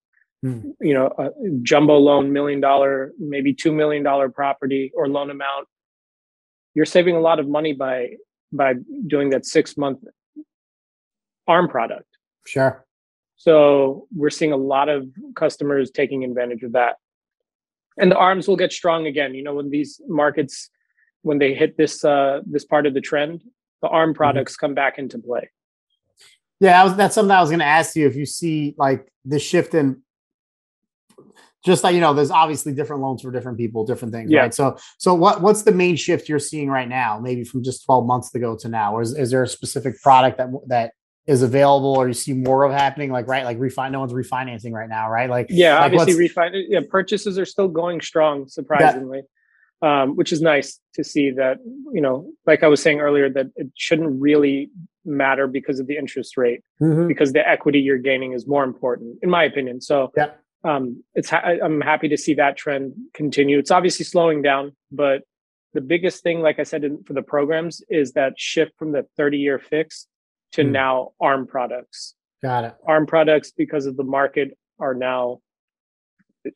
Hmm. 0.42 0.70
You 0.80 0.94
know, 0.94 1.12
a 1.18 1.30
jumbo 1.62 1.98
loan, 1.98 2.32
million 2.32 2.60
dollar, 2.60 3.12
maybe 3.18 3.52
two 3.52 3.72
million 3.72 4.02
dollar 4.02 4.28
property 4.28 4.90
or 4.94 5.08
loan 5.08 5.30
amount. 5.30 5.68
You're 6.74 6.86
saving 6.86 7.16
a 7.16 7.20
lot 7.20 7.40
of 7.40 7.48
money 7.48 7.72
by 7.72 8.14
by 8.52 8.74
doing 9.06 9.30
that 9.30 9.44
six 9.44 9.76
month 9.76 9.98
arm 11.46 11.68
product. 11.68 12.06
Sure. 12.46 12.84
So 13.36 14.06
we're 14.14 14.30
seeing 14.30 14.52
a 14.52 14.56
lot 14.56 14.88
of 14.88 15.08
customers 15.34 15.90
taking 15.90 16.24
advantage 16.24 16.62
of 16.62 16.72
that. 16.72 16.96
And 17.96 18.10
the 18.10 18.16
arms 18.16 18.46
will 18.46 18.56
get 18.56 18.72
strong 18.72 19.06
again. 19.06 19.34
You 19.34 19.42
know, 19.42 19.54
when 19.54 19.70
these 19.70 20.00
markets, 20.06 20.70
when 21.22 21.38
they 21.38 21.54
hit 21.54 21.76
this 21.76 22.04
uh, 22.04 22.40
this 22.46 22.64
part 22.64 22.86
of 22.86 22.94
the 22.94 23.00
trend, 23.00 23.42
the 23.82 23.88
arm 23.88 24.10
mm-hmm. 24.10 24.16
products 24.16 24.52
mm-hmm. 24.54 24.66
come 24.66 24.74
back 24.74 24.98
into 24.98 25.18
play. 25.18 25.50
Yeah, 26.60 26.84
was, 26.84 26.94
that's 26.96 27.14
something 27.14 27.30
I 27.30 27.40
was 27.40 27.48
going 27.48 27.60
to 27.60 27.66
ask 27.66 27.96
you. 27.96 28.06
If 28.06 28.16
you 28.16 28.26
see 28.26 28.74
like 28.76 29.10
the 29.24 29.38
shift 29.38 29.74
in, 29.74 30.02
just 31.64 31.84
like 31.84 31.94
you 31.94 32.00
know, 32.00 32.14
there's 32.14 32.30
obviously 32.30 32.72
different 32.72 33.02
loans 33.02 33.22
for 33.22 33.30
different 33.30 33.58
people, 33.58 33.84
different 33.84 34.14
things, 34.14 34.30
yeah. 34.30 34.40
right? 34.40 34.54
So, 34.54 34.78
so 34.98 35.14
what 35.14 35.42
what's 35.42 35.62
the 35.62 35.72
main 35.72 35.96
shift 35.96 36.28
you're 36.28 36.38
seeing 36.38 36.70
right 36.70 36.88
now? 36.88 37.18
Maybe 37.20 37.44
from 37.44 37.62
just 37.62 37.84
12 37.84 38.06
months 38.06 38.34
ago 38.34 38.56
to 38.60 38.68
now, 38.68 38.96
or 38.96 39.02
is, 39.02 39.16
is 39.16 39.30
there 39.30 39.42
a 39.42 39.48
specific 39.48 40.00
product 40.00 40.38
that 40.38 40.48
that 40.68 40.92
is 41.26 41.42
available 41.42 41.96
or 41.96 42.08
you 42.08 42.14
see 42.14 42.32
more 42.32 42.64
of 42.64 42.72
happening 42.72 43.12
like 43.12 43.28
right 43.28 43.44
like 43.44 43.58
refi 43.58 43.90
no 43.90 44.00
one's 44.00 44.12
refinancing 44.12 44.72
right 44.72 44.88
now 44.88 45.08
right 45.08 45.28
like 45.30 45.46
yeah 45.48 45.78
like 45.78 45.92
obviously 45.92 46.28
refi- 46.28 46.64
yeah 46.68 46.80
purchases 46.88 47.38
are 47.38 47.44
still 47.44 47.68
going 47.68 48.00
strong 48.00 48.48
surprisingly 48.48 49.20
yeah. 49.82 50.02
um, 50.02 50.16
which 50.16 50.32
is 50.32 50.40
nice 50.40 50.80
to 50.94 51.04
see 51.04 51.30
that 51.30 51.58
you 51.92 52.00
know 52.00 52.28
like 52.46 52.62
i 52.62 52.66
was 52.66 52.82
saying 52.82 53.00
earlier 53.00 53.28
that 53.30 53.46
it 53.56 53.68
shouldn't 53.76 54.20
really 54.20 54.70
matter 55.04 55.46
because 55.46 55.78
of 55.78 55.86
the 55.86 55.96
interest 55.96 56.36
rate 56.36 56.62
mm-hmm. 56.82 57.06
because 57.06 57.32
the 57.32 57.46
equity 57.46 57.80
you're 57.80 57.98
gaining 57.98 58.32
is 58.32 58.48
more 58.48 58.64
important 58.64 59.16
in 59.22 59.30
my 59.30 59.44
opinion 59.44 59.80
so 59.80 60.10
yeah 60.16 60.30
um, 60.64 61.02
it's 61.14 61.30
ha- 61.30 61.42
i'm 61.64 61.80
happy 61.80 62.08
to 62.08 62.16
see 62.16 62.34
that 62.34 62.56
trend 62.56 62.92
continue 63.14 63.58
it's 63.58 63.70
obviously 63.70 64.04
slowing 64.04 64.42
down 64.42 64.74
but 64.92 65.22
the 65.72 65.80
biggest 65.80 66.22
thing 66.22 66.40
like 66.40 66.58
i 66.58 66.62
said 66.62 66.84
in, 66.84 67.02
for 67.04 67.12
the 67.12 67.22
programs 67.22 67.82
is 67.88 68.12
that 68.12 68.38
shift 68.38 68.72
from 68.78 68.92
the 68.92 69.06
30 69.16 69.38
year 69.38 69.58
fixed 69.58 70.08
to 70.52 70.62
mm. 70.62 70.70
now 70.70 71.12
ARM 71.20 71.46
products. 71.46 72.14
Got 72.42 72.64
it. 72.64 72.74
ARM 72.86 73.06
products, 73.06 73.52
because 73.52 73.86
of 73.86 73.96
the 73.96 74.04
market, 74.04 74.56
are 74.78 74.94
now 74.94 75.40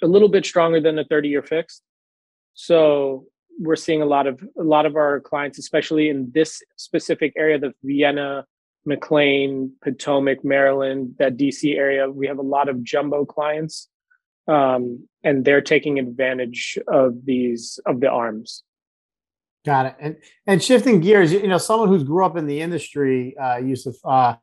a 0.02 0.06
little 0.06 0.28
bit 0.28 0.46
stronger 0.46 0.80
than 0.80 0.96
the 0.96 1.04
30 1.04 1.28
year 1.28 1.42
fixed. 1.42 1.82
So 2.54 3.26
we're 3.60 3.76
seeing 3.76 4.02
a 4.02 4.06
lot 4.06 4.26
of 4.26 4.42
a 4.58 4.62
lot 4.62 4.86
of 4.86 4.96
our 4.96 5.20
clients, 5.20 5.58
especially 5.58 6.08
in 6.08 6.30
this 6.34 6.62
specific 6.76 7.34
area, 7.36 7.58
the 7.58 7.72
Vienna, 7.82 8.46
McLean, 8.86 9.72
Potomac, 9.82 10.44
Maryland, 10.44 11.16
that 11.18 11.36
DC 11.36 11.76
area. 11.76 12.10
We 12.10 12.26
have 12.26 12.38
a 12.38 12.42
lot 12.42 12.68
of 12.68 12.82
jumbo 12.82 13.24
clients, 13.24 13.88
um, 14.48 15.08
and 15.22 15.44
they're 15.44 15.60
taking 15.60 15.98
advantage 15.98 16.78
of 16.88 17.24
these 17.24 17.80
of 17.86 18.00
the 18.00 18.10
arms. 18.10 18.62
Got 19.64 19.86
it. 19.86 19.96
And 19.98 20.16
and 20.46 20.62
shifting 20.62 21.00
gears, 21.00 21.32
you 21.32 21.48
know, 21.48 21.58
someone 21.58 21.88
who's 21.88 22.04
grew 22.04 22.24
up 22.24 22.36
in 22.36 22.46
the 22.46 22.60
industry, 22.60 23.34
uh, 23.40 23.56
Yousuf, 23.56 23.96
uh, 24.04 24.36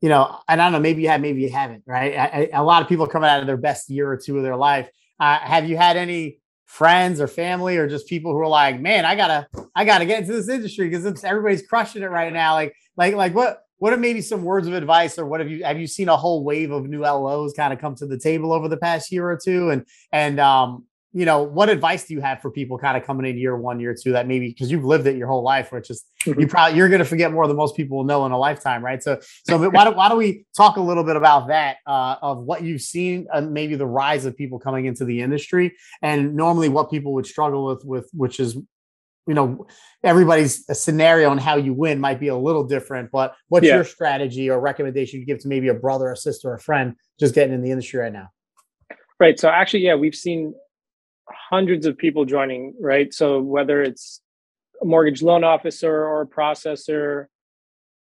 you 0.00 0.08
know, 0.08 0.38
and 0.48 0.60
I 0.60 0.66
don't 0.66 0.72
know, 0.72 0.80
maybe 0.80 1.02
you 1.02 1.08
have, 1.08 1.20
maybe 1.20 1.40
you 1.40 1.50
haven't, 1.50 1.84
right? 1.86 2.16
I, 2.16 2.24
I, 2.52 2.60
a 2.60 2.64
lot 2.64 2.82
of 2.82 2.88
people 2.88 3.06
coming 3.06 3.30
out 3.30 3.40
of 3.40 3.46
their 3.46 3.56
best 3.56 3.88
year 3.88 4.10
or 4.10 4.16
two 4.16 4.36
of 4.36 4.42
their 4.42 4.56
life. 4.56 4.88
Uh, 5.18 5.38
have 5.38 5.68
you 5.68 5.76
had 5.76 5.96
any 5.96 6.40
friends 6.66 7.20
or 7.20 7.28
family 7.28 7.76
or 7.76 7.88
just 7.88 8.08
people 8.08 8.32
who 8.32 8.38
are 8.40 8.48
like, 8.48 8.80
man, 8.80 9.04
I 9.04 9.14
gotta, 9.14 9.46
I 9.74 9.84
gotta 9.84 10.04
get 10.04 10.20
into 10.20 10.32
this 10.32 10.48
industry 10.48 10.88
because 10.88 11.24
everybody's 11.24 11.66
crushing 11.66 12.02
it 12.02 12.10
right 12.10 12.32
now. 12.32 12.54
Like, 12.54 12.74
like, 12.96 13.14
like 13.14 13.34
what? 13.34 13.62
What 13.78 13.92
are 13.92 13.98
maybe 13.98 14.20
some 14.22 14.42
words 14.42 14.66
of 14.66 14.74
advice, 14.74 15.18
or 15.18 15.26
what 15.26 15.40
have 15.40 15.50
you 15.50 15.64
have 15.64 15.78
you 15.78 15.86
seen 15.86 16.08
a 16.08 16.16
whole 16.16 16.44
wave 16.44 16.70
of 16.70 16.88
new 16.88 17.02
LOs 17.02 17.52
kind 17.52 17.72
of 17.72 17.78
come 17.78 17.94
to 17.96 18.06
the 18.06 18.18
table 18.18 18.52
over 18.52 18.68
the 18.68 18.76
past 18.76 19.12
year 19.12 19.28
or 19.28 19.38
two? 19.42 19.70
And 19.70 19.84
and 20.12 20.40
um, 20.40 20.84
you 21.16 21.24
know, 21.24 21.42
what 21.42 21.70
advice 21.70 22.04
do 22.04 22.12
you 22.12 22.20
have 22.20 22.42
for 22.42 22.50
people 22.50 22.76
kind 22.76 22.94
of 22.94 23.02
coming 23.02 23.24
in 23.24 23.38
year 23.38 23.56
one, 23.56 23.80
year 23.80 23.96
two 23.98 24.12
that 24.12 24.26
maybe 24.26 24.48
because 24.48 24.70
you've 24.70 24.84
lived 24.84 25.06
it 25.06 25.16
your 25.16 25.28
whole 25.28 25.42
life, 25.42 25.72
which 25.72 25.88
is 25.88 26.04
mm-hmm. 26.26 26.38
you 26.38 26.46
probably 26.46 26.76
you're 26.76 26.90
going 26.90 26.98
to 26.98 27.06
forget 27.06 27.32
more 27.32 27.48
than 27.48 27.56
most 27.56 27.74
people 27.74 27.96
will 27.96 28.04
know 28.04 28.26
in 28.26 28.32
a 28.32 28.38
lifetime, 28.38 28.84
right? 28.84 29.02
So, 29.02 29.18
so 29.48 29.70
why 29.70 29.84
don't 29.84 29.96
why 29.96 30.10
don't 30.10 30.18
we 30.18 30.44
talk 30.54 30.76
a 30.76 30.80
little 30.82 31.04
bit 31.04 31.16
about 31.16 31.48
that 31.48 31.78
uh, 31.86 32.16
of 32.20 32.40
what 32.40 32.64
you've 32.64 32.82
seen 32.82 33.26
and 33.32 33.54
maybe 33.54 33.76
the 33.76 33.86
rise 33.86 34.26
of 34.26 34.36
people 34.36 34.58
coming 34.58 34.84
into 34.84 35.06
the 35.06 35.22
industry, 35.22 35.74
and 36.02 36.34
normally 36.34 36.68
what 36.68 36.90
people 36.90 37.14
would 37.14 37.26
struggle 37.26 37.64
with, 37.64 37.82
with 37.82 38.10
which 38.12 38.38
is 38.38 38.58
you 39.26 39.34
know 39.34 39.66
everybody's 40.02 40.64
scenario 40.78 41.30
and 41.30 41.40
how 41.40 41.56
you 41.56 41.72
win 41.72 41.98
might 41.98 42.20
be 42.20 42.28
a 42.28 42.36
little 42.36 42.64
different 42.64 43.10
but 43.10 43.34
what's 43.48 43.66
yeah. 43.66 43.74
your 43.74 43.84
strategy 43.84 44.48
or 44.48 44.60
recommendation 44.60 45.20
you 45.20 45.26
give 45.26 45.38
to 45.38 45.48
maybe 45.48 45.68
a 45.68 45.74
brother 45.74 46.12
a 46.12 46.16
sister 46.16 46.50
or 46.50 46.54
a 46.54 46.60
friend 46.60 46.94
just 47.18 47.34
getting 47.34 47.54
in 47.54 47.62
the 47.62 47.70
industry 47.70 47.98
right 47.98 48.12
now 48.12 48.28
right 49.18 49.40
so 49.40 49.48
actually 49.48 49.80
yeah 49.80 49.94
we've 49.94 50.14
seen 50.14 50.54
hundreds 51.28 51.86
of 51.86 51.96
people 51.96 52.24
joining, 52.24 52.74
right? 52.80 53.12
So 53.12 53.40
whether 53.40 53.82
it's 53.82 54.20
a 54.82 54.84
mortgage 54.84 55.22
loan 55.22 55.44
officer 55.44 55.92
or 55.92 56.22
a 56.22 56.26
processor, 56.26 57.26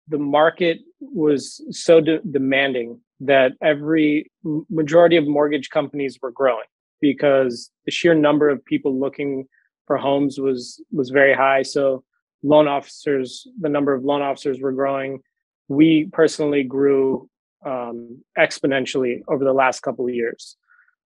the 0.08 0.18
market 0.18 0.80
was 1.00 1.62
so 1.72 2.02
de- 2.02 2.20
demanding 2.20 3.00
that 3.22 3.54
every 3.62 4.32
majority 4.70 5.18
of 5.18 5.28
mortgage 5.28 5.70
companies 5.70 6.18
were 6.22 6.32
growing 6.32 6.66
because 7.02 7.72
the 7.86 7.92
sheer 7.92 8.14
number 8.14 8.50
of 8.50 8.64
people 8.66 8.98
looking 9.00 9.46
for 9.90 9.98
homes 9.98 10.40
was 10.40 10.82
was 10.92 11.10
very 11.10 11.34
high. 11.34 11.64
So 11.64 12.04
loan 12.44 12.68
officers, 12.68 13.48
the 13.60 13.70
number 13.70 13.94
of 13.94 14.06
loan 14.06 14.22
officers 14.22 14.62
were 14.62 14.72
growing. 14.72 15.22
We 15.68 16.10
personally 16.14 16.64
grew 16.64 17.30
um, 17.66 18.24
exponentially 18.38 19.24
over 19.28 19.44
the 19.44 19.54
last 19.54 19.82
couple 19.82 20.06
of 20.06 20.14
years. 20.14 20.56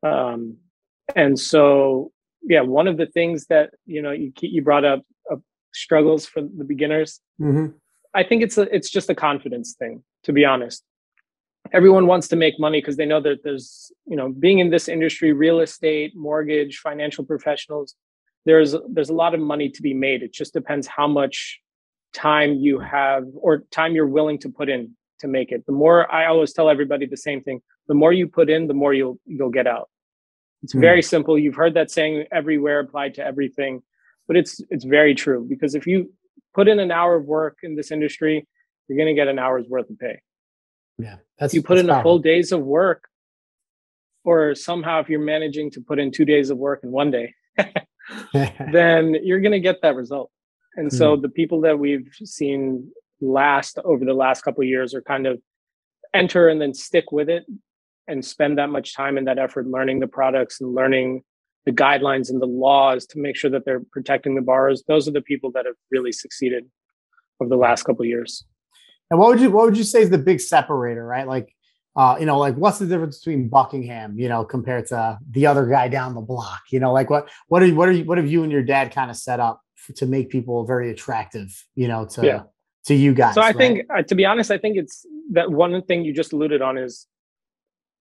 Um, 0.03 0.57
and 1.15 1.39
so 1.39 2.11
yeah 2.43 2.61
one 2.61 2.87
of 2.87 2.97
the 2.97 3.05
things 3.05 3.47
that 3.47 3.71
you 3.85 4.01
know 4.01 4.11
you 4.11 4.31
you 4.41 4.61
brought 4.61 4.85
up 4.85 5.01
uh, 5.31 5.37
struggles 5.73 6.25
for 6.25 6.41
the 6.41 6.63
beginners 6.63 7.19
mm-hmm. 7.41 7.67
i 8.13 8.23
think 8.23 8.43
it's 8.43 8.57
a 8.57 8.73
it's 8.75 8.89
just 8.89 9.09
a 9.09 9.15
confidence 9.15 9.75
thing 9.77 10.03
to 10.23 10.33
be 10.33 10.45
honest 10.45 10.83
everyone 11.71 12.07
wants 12.07 12.27
to 12.27 12.35
make 12.35 12.59
money 12.59 12.79
because 12.79 12.97
they 12.97 13.05
know 13.05 13.21
that 13.21 13.43
there's 13.43 13.91
you 14.05 14.15
know 14.15 14.29
being 14.29 14.59
in 14.59 14.69
this 14.69 14.87
industry 14.87 15.33
real 15.33 15.59
estate 15.59 16.13
mortgage 16.15 16.77
financial 16.77 17.23
professionals 17.23 17.95
there's 18.45 18.75
there's 18.89 19.09
a 19.09 19.13
lot 19.13 19.33
of 19.33 19.39
money 19.39 19.69
to 19.69 19.81
be 19.81 19.93
made 19.93 20.23
it 20.23 20.33
just 20.33 20.53
depends 20.53 20.88
how 20.88 21.07
much 21.07 21.59
time 22.13 22.55
you 22.55 22.79
have 22.79 23.23
or 23.35 23.63
time 23.71 23.95
you're 23.95 24.07
willing 24.07 24.38
to 24.38 24.50
put 24.50 24.69
in 24.69 24.91
to 25.19 25.27
make 25.27 25.51
it 25.51 25.65
the 25.65 25.71
more 25.71 26.12
i 26.13 26.25
always 26.25 26.53
tell 26.53 26.69
everybody 26.69 27.05
the 27.05 27.17
same 27.17 27.41
thing 27.41 27.62
the 27.88 27.93
more 27.93 28.13
you 28.13 28.27
put 28.27 28.50
in 28.50 28.67
the 28.67 28.73
more 28.73 28.93
you'll 28.93 29.19
you'll 29.25 29.50
get 29.50 29.67
out 29.67 29.89
it's 30.63 30.73
very 30.73 31.01
mm. 31.01 31.05
simple. 31.05 31.38
You've 31.38 31.55
heard 31.55 31.73
that 31.75 31.91
saying 31.91 32.25
everywhere 32.31 32.79
applied 32.79 33.13
to 33.15 33.25
everything. 33.25 33.83
but 34.27 34.38
it's 34.38 34.62
it's 34.69 34.85
very 34.85 35.13
true 35.13 35.45
because 35.47 35.75
if 35.75 35.85
you 35.85 36.12
put 36.55 36.67
in 36.67 36.79
an 36.79 36.91
hour 36.91 37.15
of 37.15 37.25
work 37.25 37.57
in 37.63 37.75
this 37.75 37.91
industry, 37.91 38.47
you're 38.88 38.97
going 38.97 39.13
to 39.13 39.19
get 39.21 39.27
an 39.27 39.38
hour's 39.38 39.67
worth 39.67 39.89
of 39.89 40.00
pay. 40.00 40.21
Yeah, 40.97 41.17
that's 41.38 41.53
if 41.53 41.57
you 41.57 41.63
put 41.63 41.77
in 41.77 41.88
powerful. 41.88 42.00
a 42.00 42.03
full 42.03 42.19
days 42.19 42.51
of 42.53 42.62
work, 42.62 43.09
or 44.23 44.55
somehow 44.55 45.01
if 45.01 45.09
you're 45.09 45.19
managing 45.19 45.69
to 45.71 45.81
put 45.81 46.00
in 46.00 46.12
two 46.12 46.25
days 46.25 46.50
of 46.50 46.57
work 46.57 46.79
in 46.83 46.91
one 46.91 47.12
day, 47.12 47.33
then 48.33 49.15
you're 49.24 49.39
going 49.39 49.53
to 49.53 49.60
get 49.60 49.81
that 49.81 49.95
result. 49.95 50.31
And 50.75 50.89
mm. 50.89 50.98
so 50.98 51.15
hmm. 51.15 51.22
the 51.22 51.29
people 51.29 51.62
that 51.62 51.77
we've 51.77 52.10
seen 52.24 52.91
last 53.22 53.77
over 53.86 54.03
the 54.03 54.13
last 54.13 54.41
couple 54.41 54.63
years 54.63 54.93
are 54.93 55.01
kind 55.01 55.27
of 55.27 55.39
enter 56.13 56.48
and 56.48 56.62
then 56.62 56.74
stick 56.74 57.12
with 57.12 57.29
it 57.29 57.45
and 58.07 58.24
spend 58.24 58.57
that 58.57 58.69
much 58.69 58.95
time 58.95 59.17
and 59.17 59.27
that 59.27 59.39
effort 59.39 59.67
learning 59.67 60.00
the 60.00 60.07
products 60.07 60.60
and 60.60 60.75
learning 60.75 61.24
the 61.65 61.72
guidelines 61.72 62.29
and 62.29 62.41
the 62.41 62.48
laws 62.48 63.05
to 63.05 63.19
make 63.19 63.38
sure 63.38 63.50
that 63.50 63.65
they're 63.65 63.81
protecting 63.91 64.36
the 64.36 64.41
borrowers 64.41 64.83
those 64.88 65.07
are 65.07 65.12
the 65.12 65.22
people 65.22 65.51
that 65.51 65.65
have 65.65 65.75
really 65.91 66.12
succeeded 66.12 66.65
over 67.41 67.50
the 67.50 67.55
last 67.55 67.83
couple 67.83 68.03
years 68.05 68.45
and 69.10 69.19
what 69.19 69.29
would 69.29 69.39
you 69.39 69.50
what 69.50 69.65
would 69.65 69.77
you 69.77 69.83
say 69.83 70.01
is 70.01 70.10
the 70.10 70.17
big 70.17 70.41
separator 70.41 71.05
right 71.05 71.27
like 71.27 71.55
uh, 71.95 72.17
you 72.19 72.25
know, 72.25 72.39
like 72.39 72.55
what's 72.55 72.79
the 72.79 72.88
difference 72.88 73.19
between 73.19 73.47
Buckingham, 73.50 74.17
you 74.17 74.27
know, 74.27 74.43
compared 74.43 74.88
to 74.88 75.19
the 75.29 75.45
other 75.45 75.65
guy 75.67 75.88
down 75.88 76.15
the 76.15 76.21
block? 76.21 76.62
You 76.71 76.79
know, 76.79 76.91
like 76.91 77.09
what 77.09 77.29
what 77.47 77.62
are 77.62 77.67
you, 77.67 77.75
what 77.75 77.88
are 77.88 77.91
you, 77.91 78.03
what 78.03 78.17
have 78.17 78.27
you 78.27 78.43
and 78.43 78.51
your 78.51 78.63
dad 78.63 78.93
kind 78.93 79.12
of 79.12 79.17
set 79.17 79.39
up 79.39 79.62
for, 79.75 79.93
to 79.93 80.05
make 80.05 80.29
people 80.29 80.65
very 80.65 80.89
attractive, 80.89 81.65
you 81.75 81.88
know, 81.88 82.05
to 82.07 82.25
yeah. 82.25 82.41
to 82.85 82.95
you 82.95 83.13
guys? 83.13 83.35
So 83.35 83.41
I 83.41 83.47
right? 83.47 83.55
think, 83.55 83.85
uh, 83.95 84.01
to 84.01 84.15
be 84.15 84.25
honest, 84.25 84.50
I 84.50 84.57
think 84.57 84.77
it's 84.77 85.05
that 85.31 85.51
one 85.51 85.79
thing 85.83 86.03
you 86.03 86.13
just 86.13 86.33
alluded 86.33 86.63
on 86.63 86.77
is 86.77 87.05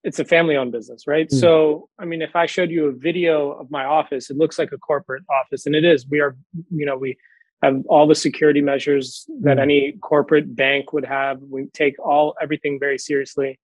it's 0.03 0.19
a 0.19 0.25
family-owned 0.25 0.71
business, 0.71 1.05
right? 1.05 1.29
Mm. 1.29 1.39
So 1.39 1.89
I 1.99 2.05
mean, 2.05 2.23
if 2.23 2.35
I 2.35 2.47
showed 2.47 2.71
you 2.71 2.87
a 2.87 2.91
video 2.91 3.51
of 3.51 3.69
my 3.69 3.85
office, 3.85 4.31
it 4.31 4.37
looks 4.37 4.57
like 4.57 4.71
a 4.71 4.77
corporate 4.79 5.23
office, 5.29 5.67
and 5.67 5.75
it 5.75 5.85
is. 5.85 6.07
We 6.07 6.19
are, 6.19 6.35
you 6.71 6.87
know, 6.87 6.97
we 6.97 7.15
have 7.61 7.83
all 7.87 8.07
the 8.07 8.15
security 8.15 8.59
measures 8.59 9.25
that 9.41 9.57
mm. 9.57 9.61
any 9.61 9.91
corporate 10.01 10.55
bank 10.55 10.93
would 10.93 11.05
have. 11.05 11.39
We 11.41 11.67
take 11.67 11.99
all 11.99 12.33
everything 12.41 12.79
very 12.79 12.97
seriously 12.97 13.59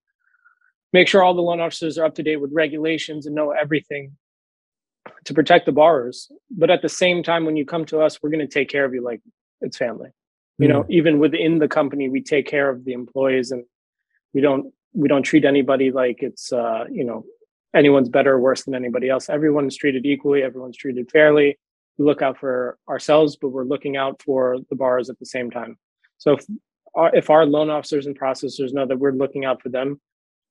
make 0.94 1.08
sure 1.08 1.24
all 1.24 1.34
the 1.34 1.42
loan 1.42 1.60
officers 1.60 1.98
are 1.98 2.06
up 2.06 2.16
to 2.16 2.24
date 2.24 2.38
with 2.38 2.52
regulations 2.54 3.26
and 3.26 3.36
know 3.36 3.52
everything 3.52 4.18
to 5.26 5.34
protect 5.34 5.66
the 5.66 5.72
borrowers. 5.72 6.32
But 6.52 6.70
at 6.70 6.82
the 6.82 6.90
same 6.90 7.24
time, 7.24 7.46
when 7.46 7.56
you 7.56 7.66
come 7.66 7.86
to 7.86 8.02
us, 8.02 8.22
we're 8.22 8.30
going 8.30 8.40
to 8.40 8.48
take 8.48 8.70
care 8.70 8.86
of 8.86 8.94
you 8.94 9.04
like 9.04 9.22
it's 9.62 9.78
family. 9.78 10.10
You 10.58 10.68
know, 10.68 10.84
mm. 10.84 10.90
even 10.90 11.20
within 11.20 11.60
the 11.60 11.70
company, 11.70 12.10
we 12.10 12.22
take 12.22 12.46
care 12.46 12.70
of 12.70 12.84
the 12.84 12.92
employees 12.92 13.52
and 13.52 13.64
we 14.34 14.42
don't 14.42 14.74
we 14.94 15.08
don't 15.08 15.24
treat 15.24 15.46
anybody 15.46 15.92
like 15.92 16.18
it's 16.22 16.52
uh, 16.52 16.86
you 16.92 17.06
know 17.06 17.24
anyone's 17.74 18.10
better 18.10 18.34
or 18.34 18.40
worse 18.40 18.64
than 18.64 18.76
anybody 18.76 19.10
else. 19.10 19.30
Everyone's 19.30 19.78
treated 19.78 20.06
equally. 20.06 20.44
Everyone's 20.44 20.76
treated 20.76 21.10
fairly. 21.12 21.58
We 21.98 22.06
look 22.06 22.22
out 22.22 22.38
for 22.38 22.78
ourselves, 22.90 23.38
but 23.38 23.50
we're 23.50 23.66
looking 23.66 23.96
out 23.96 24.22
for 24.22 24.58
the 24.70 24.76
borrowers 24.76 25.10
at 25.10 25.20
the 25.20 25.26
same 25.26 25.50
time. 25.52 25.78
So 26.18 26.34
if 26.34 26.46
our, 26.96 27.16
if 27.16 27.30
our 27.30 27.46
loan 27.46 27.70
officers 27.70 28.08
and 28.08 28.20
processors 28.20 28.74
know 28.74 28.86
that 28.86 29.00
we're 29.00 29.12
looking 29.12 29.46
out 29.46 29.62
for 29.62 29.70
them, 29.70 30.02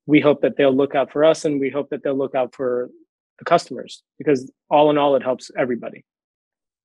we 0.08 0.20
hope 0.20 0.40
that 0.40 0.56
they'll 0.56 0.74
look 0.74 0.94
out 0.94 1.12
for 1.12 1.22
us 1.22 1.44
and 1.44 1.60
we 1.60 1.68
hope 1.68 1.90
that 1.90 2.02
they'll 2.02 2.16
look 2.16 2.34
out 2.34 2.54
for 2.54 2.88
the 3.38 3.44
customers 3.44 4.02
because 4.16 4.50
all 4.70 4.90
in 4.90 4.96
all 4.96 5.14
it 5.14 5.22
helps 5.22 5.50
everybody. 5.56 6.04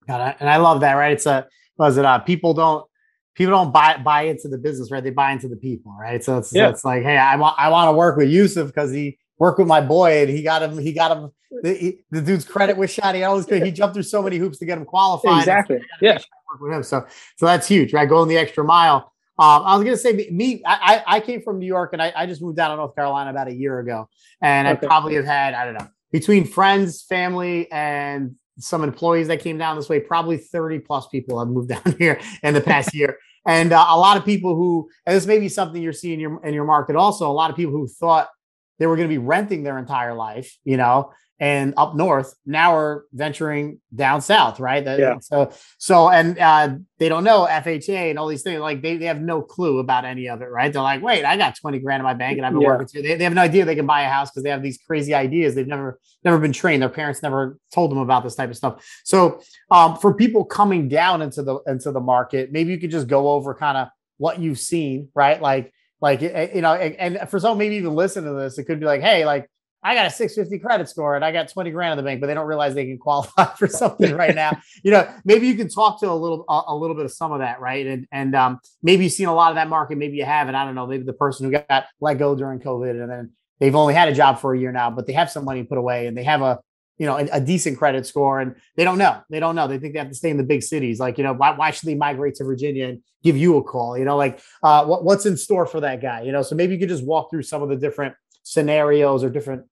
Got 0.06 0.30
it. 0.30 0.36
and 0.42 0.50
i 0.50 0.58
love 0.58 0.82
that 0.82 0.94
right? 0.94 1.14
It's 1.14 1.26
a 1.26 1.48
was 1.78 1.98
it 1.98 2.06
uh 2.06 2.20
people 2.20 2.54
don't 2.54 2.86
people 3.34 3.54
don't 3.54 3.72
buy 3.72 3.98
buy 3.98 4.24
into 4.24 4.50
the 4.50 4.58
business 4.58 4.92
right? 4.92 5.02
They 5.02 5.10
buy 5.10 5.32
into 5.32 5.48
the 5.48 5.56
people 5.56 5.96
right? 6.00 6.22
So 6.22 6.38
it's, 6.38 6.54
yeah. 6.54 6.70
it's 6.70 6.84
like 6.84 7.04
hey 7.04 7.18
i 7.18 7.38
want 7.38 7.56
i 7.58 7.70
want 7.70 7.88
to 7.88 7.94
work 7.94 8.18
with 8.18 8.28
yousuf 8.28 8.68
because 8.68 8.92
he 8.92 9.18
worked 9.40 9.58
with 9.58 9.70
my 9.70 9.80
boy 9.80 10.24
and 10.24 10.30
he 10.30 10.44
got 10.44 10.62
him 10.62 10.78
he 10.78 10.92
got 10.92 11.16
him 11.16 11.32
the, 11.62 11.74
he, 11.74 12.00
the 12.12 12.22
dude's 12.22 12.44
credit 12.44 12.76
was 12.76 12.92
shot 12.92 13.16
he 13.16 13.24
always 13.24 13.46
he 13.46 13.72
jumped 13.72 13.94
through 13.94 14.04
so 14.04 14.22
many 14.22 14.38
hoops 14.38 14.58
to 14.58 14.66
get 14.66 14.78
him 14.78 14.84
qualified. 14.84 15.40
Exactly. 15.40 15.80
Yeah. 16.02 16.20
Work 16.52 16.62
with 16.62 16.74
him. 16.74 16.84
So 16.84 17.06
so 17.38 17.46
that's 17.46 17.70
huge 17.70 17.94
right? 17.94 18.10
Going 18.10 18.28
the 18.28 18.38
extra 18.38 18.66
mile 18.66 19.13
um, 19.40 19.64
I 19.66 19.76
was 19.76 19.84
gonna 19.84 19.98
say 19.98 20.30
me. 20.32 20.62
I, 20.66 21.04
I 21.08 21.20
came 21.20 21.42
from 21.42 21.58
New 21.58 21.66
York 21.66 21.94
and 21.94 22.02
I, 22.02 22.14
I 22.16 22.28
just 22.28 22.42
moved 22.42 22.58
down 22.58 22.70
to 22.70 22.76
North 22.76 22.96
Carolina 22.96 23.32
about 23.32 23.48
a 23.48 23.54
year 23.54 23.80
ago, 23.80 24.08
and 24.42 24.68
okay. 24.68 24.86
I 24.86 24.88
probably 24.88 25.16
have 25.16 25.26
had 25.26 25.56
I 25.56 25.66
don't 25.66 25.74
know 25.74 25.88
between 26.12 26.46
friends, 26.46 27.02
family, 27.02 27.72
and 27.72 28.36
some 28.60 28.84
employees 28.84 29.28
that 29.30 29.40
came 29.40 29.58
down 29.58 29.76
this 29.76 29.90
way. 29.90 30.00
Probably 30.00 30.38
thirty 30.38 30.78
plus 30.78 31.08
people 31.08 31.40
have 31.40 31.48
moved 31.48 31.70
down 31.84 31.96
here 31.98 32.20
in 32.44 32.54
the 32.54 32.62
past 32.62 32.94
year, 32.94 33.18
and 33.48 33.74
uh, 33.74 33.86
a 33.90 33.98
lot 33.98 34.18
of 34.18 34.24
people 34.24 34.56
who 34.56 34.88
and 35.08 35.16
this 35.16 35.26
may 35.26 35.40
be 35.40 35.50
something 35.50 35.82
you're 35.82 35.94
seeing 35.94 36.16
in 36.16 36.20
your 36.20 36.46
in 36.46 36.54
your 36.54 36.66
market 36.66 36.96
also. 36.96 37.30
A 37.30 37.34
lot 37.34 37.50
of 37.50 37.56
people 37.56 37.74
who 37.74 37.88
thought 37.88 38.30
they 38.78 38.86
were 38.86 38.96
going 38.96 39.08
to 39.08 39.14
be 39.14 39.20
renting 39.20 39.64
their 39.64 39.80
entire 39.80 40.14
life, 40.14 40.56
you 40.64 40.78
know, 40.78 41.12
and 41.40 41.74
up 41.78 41.96
north 41.96 42.36
now 42.46 42.74
we're 42.74 43.02
venturing 43.12 43.80
down 43.94 44.22
south 44.22 44.60
right? 44.60 44.84
Yeah. 44.86 45.20
so 45.20 45.52
so 45.78 46.10
and 46.10 46.38
uh, 46.40 46.76
they 47.00 47.10
don't 47.10 47.24
know 47.24 47.48
fha 47.50 48.10
and 48.10 48.20
all 48.20 48.28
these 48.28 48.44
things 48.44 48.60
like 48.60 48.82
they, 48.82 48.98
they 48.98 49.06
have 49.06 49.22
no 49.22 49.42
clue 49.42 49.80
about 49.80 50.06
any 50.06 50.30
of 50.30 50.42
it 50.42 50.46
right? 50.46 50.72
They're 50.72 50.82
like 50.82 51.02
wait 51.02 51.26
i 51.26 51.38
got 51.38 51.56
20 51.56 51.80
grand 51.80 52.02
in 52.02 52.06
my 52.06 52.14
bank 52.14 52.38
and 52.38 52.46
i've 52.46 52.54
been 52.54 52.62
yeah. 52.62 52.68
working 52.68 52.88
too 52.88 53.02
they, 53.02 53.16
they 53.16 53.24
have 53.24 53.34
no 53.34 53.42
idea 53.42 53.66
they 53.66 53.76
can 53.76 53.86
buy 53.86 54.02
a 54.02 54.10
house 54.10 54.30
because 54.30 54.44
they 54.44 54.50
have 54.50 54.64
these 54.64 54.80
crazy 54.86 55.14
ideas. 55.14 55.56
They've 55.56 55.68
never 55.68 56.00
never 56.24 56.40
been 56.40 56.54
trained. 56.54 56.82
Their 56.82 56.90
parents 56.90 57.22
never 57.22 57.58
told 57.72 57.92
them 57.92 57.98
about 57.98 58.24
this 58.24 58.36
type 58.36 58.50
of 58.50 58.58
stuff. 58.58 58.86
So 59.04 59.42
um, 59.70 59.98
for 59.98 60.14
people 60.14 60.46
coming 60.46 60.88
down 60.88 61.22
into 61.22 61.44
the 61.44 61.60
into 61.68 61.92
the 61.92 62.00
market 62.00 62.52
maybe 62.52 62.72
you 62.72 62.80
could 62.80 62.92
just 62.92 63.08
go 63.08 63.30
over 63.30 63.54
kind 63.54 63.78
of 63.78 63.90
what 64.18 64.40
you've 64.40 64.60
seen 64.60 65.10
right? 65.14 65.42
Like 65.42 65.74
like 66.02 66.22
you 66.22 66.62
know 66.62 66.74
and 66.74 67.30
for 67.30 67.40
some 67.40 67.58
maybe 67.58 67.76
even 67.76 67.96
listen 67.96 68.26
to 68.26 68.34
this 68.34 68.58
it 68.58 68.66
could 68.66 68.80
be 68.80 68.86
like 68.86 69.02
hey 69.02 69.26
like 69.26 69.50
I 69.84 69.96
got 69.96 70.06
a 70.06 70.10
650 70.10 70.60
credit 70.60 70.88
score 70.88 71.16
and 71.16 71.26
I 71.26 71.32
got 71.32 71.50
20 71.50 71.72
grand 71.72 71.92
in 71.92 71.98
the 71.98 72.04
bank, 72.04 72.22
but 72.22 72.28
they 72.28 72.34
don't 72.34 72.48
realize 72.48 72.74
they 72.74 72.86
can 72.86 72.98
qualify 72.98 73.46
for 73.58 73.68
something 73.68 74.16
right 74.16 74.34
now. 74.34 74.58
you 74.84 74.92
know, 74.92 75.12
maybe 75.26 75.48
you 75.48 75.56
can 75.56 75.68
talk 75.68 76.00
to 76.00 76.10
a 76.10 76.14
little 76.14 76.46
a, 76.48 76.62
a, 76.68 76.76
little 76.76 76.96
bit 76.96 77.06
of 77.06 77.12
some 77.12 77.32
of 77.32 77.40
that, 77.40 77.60
right? 77.60 77.86
And 77.86 78.08
and 78.12 78.36
um, 78.36 78.60
maybe 78.82 79.04
you've 79.04 79.14
seen 79.14 79.28
a 79.28 79.36
lot 79.36 79.52
of 79.52 79.56
that 79.56 79.68
market, 79.68 79.98
maybe 79.98 80.18
you 80.18 80.26
haven't. 80.26 80.56
I 80.56 80.66
don't 80.66 80.76
know. 80.76 80.88
Maybe 80.88 81.04
the 81.04 81.14
person 81.14 81.46
who 81.46 81.52
got 81.52 81.86
let 82.00 82.18
go 82.18 82.36
during 82.36 82.60
COVID 82.60 82.92
and 82.92 83.10
then 83.10 83.32
they've 83.60 83.76
only 83.76 83.94
had 83.94 84.08
a 84.08 84.14
job 84.14 84.40
for 84.40 84.54
a 84.54 84.60
year 84.60 84.72
now, 84.72 84.90
but 84.90 85.06
they 85.06 85.14
have 85.14 85.30
some 85.30 85.46
money 85.46 85.64
put 85.64 85.78
away 85.78 86.08
and 86.08 86.18
they 86.18 86.24
have 86.24 86.42
a 86.42 86.60
you 86.98 87.06
know 87.06 87.18
a, 87.18 87.28
a 87.34 87.42
decent 87.42 87.78
credit 87.78 88.06
score 88.06 88.40
and 88.40 88.56
they 88.78 88.86
don't 88.86 88.98
know. 88.98 89.22
They 89.30 89.40
don't 89.42 89.56
know. 89.56 89.68
They 89.68 89.80
think 89.80 89.94
they 89.94 90.00
have 90.00 90.10
to 90.10 90.16
stay 90.16 90.30
in 90.30 90.38
the 90.38 90.44
big 90.44 90.64
cities. 90.64 91.00
Like 91.00 91.18
you 91.18 91.24
know, 91.26 91.34
why 91.34 91.52
why 91.52 91.72
should 91.72 91.88
they 91.88 91.96
migrate 91.96 92.36
to 92.36 92.46
Virginia 92.46 92.88
and 92.88 93.02
give 93.22 93.36
you 93.36 93.58
a 93.58 93.64
call? 93.64 93.98
You 93.98 94.06
know, 94.06 94.16
like 94.16 94.40
uh, 94.64 94.86
what 94.86 95.04
what's 95.04 95.26
in 95.26 95.36
store 95.36 95.66
for 95.66 95.82
that 95.82 96.02
guy? 96.02 96.22
You 96.22 96.32
know, 96.32 96.42
so 96.42 96.56
maybe 96.56 96.74
you 96.74 96.80
could 96.80 96.90
just 96.90 97.06
walk 97.06 97.30
through 97.30 97.44
some 97.44 97.62
of 97.62 97.70
the 97.70 97.76
different 97.76 98.16
scenarios 98.44 99.24
or 99.24 99.30
different 99.30 99.66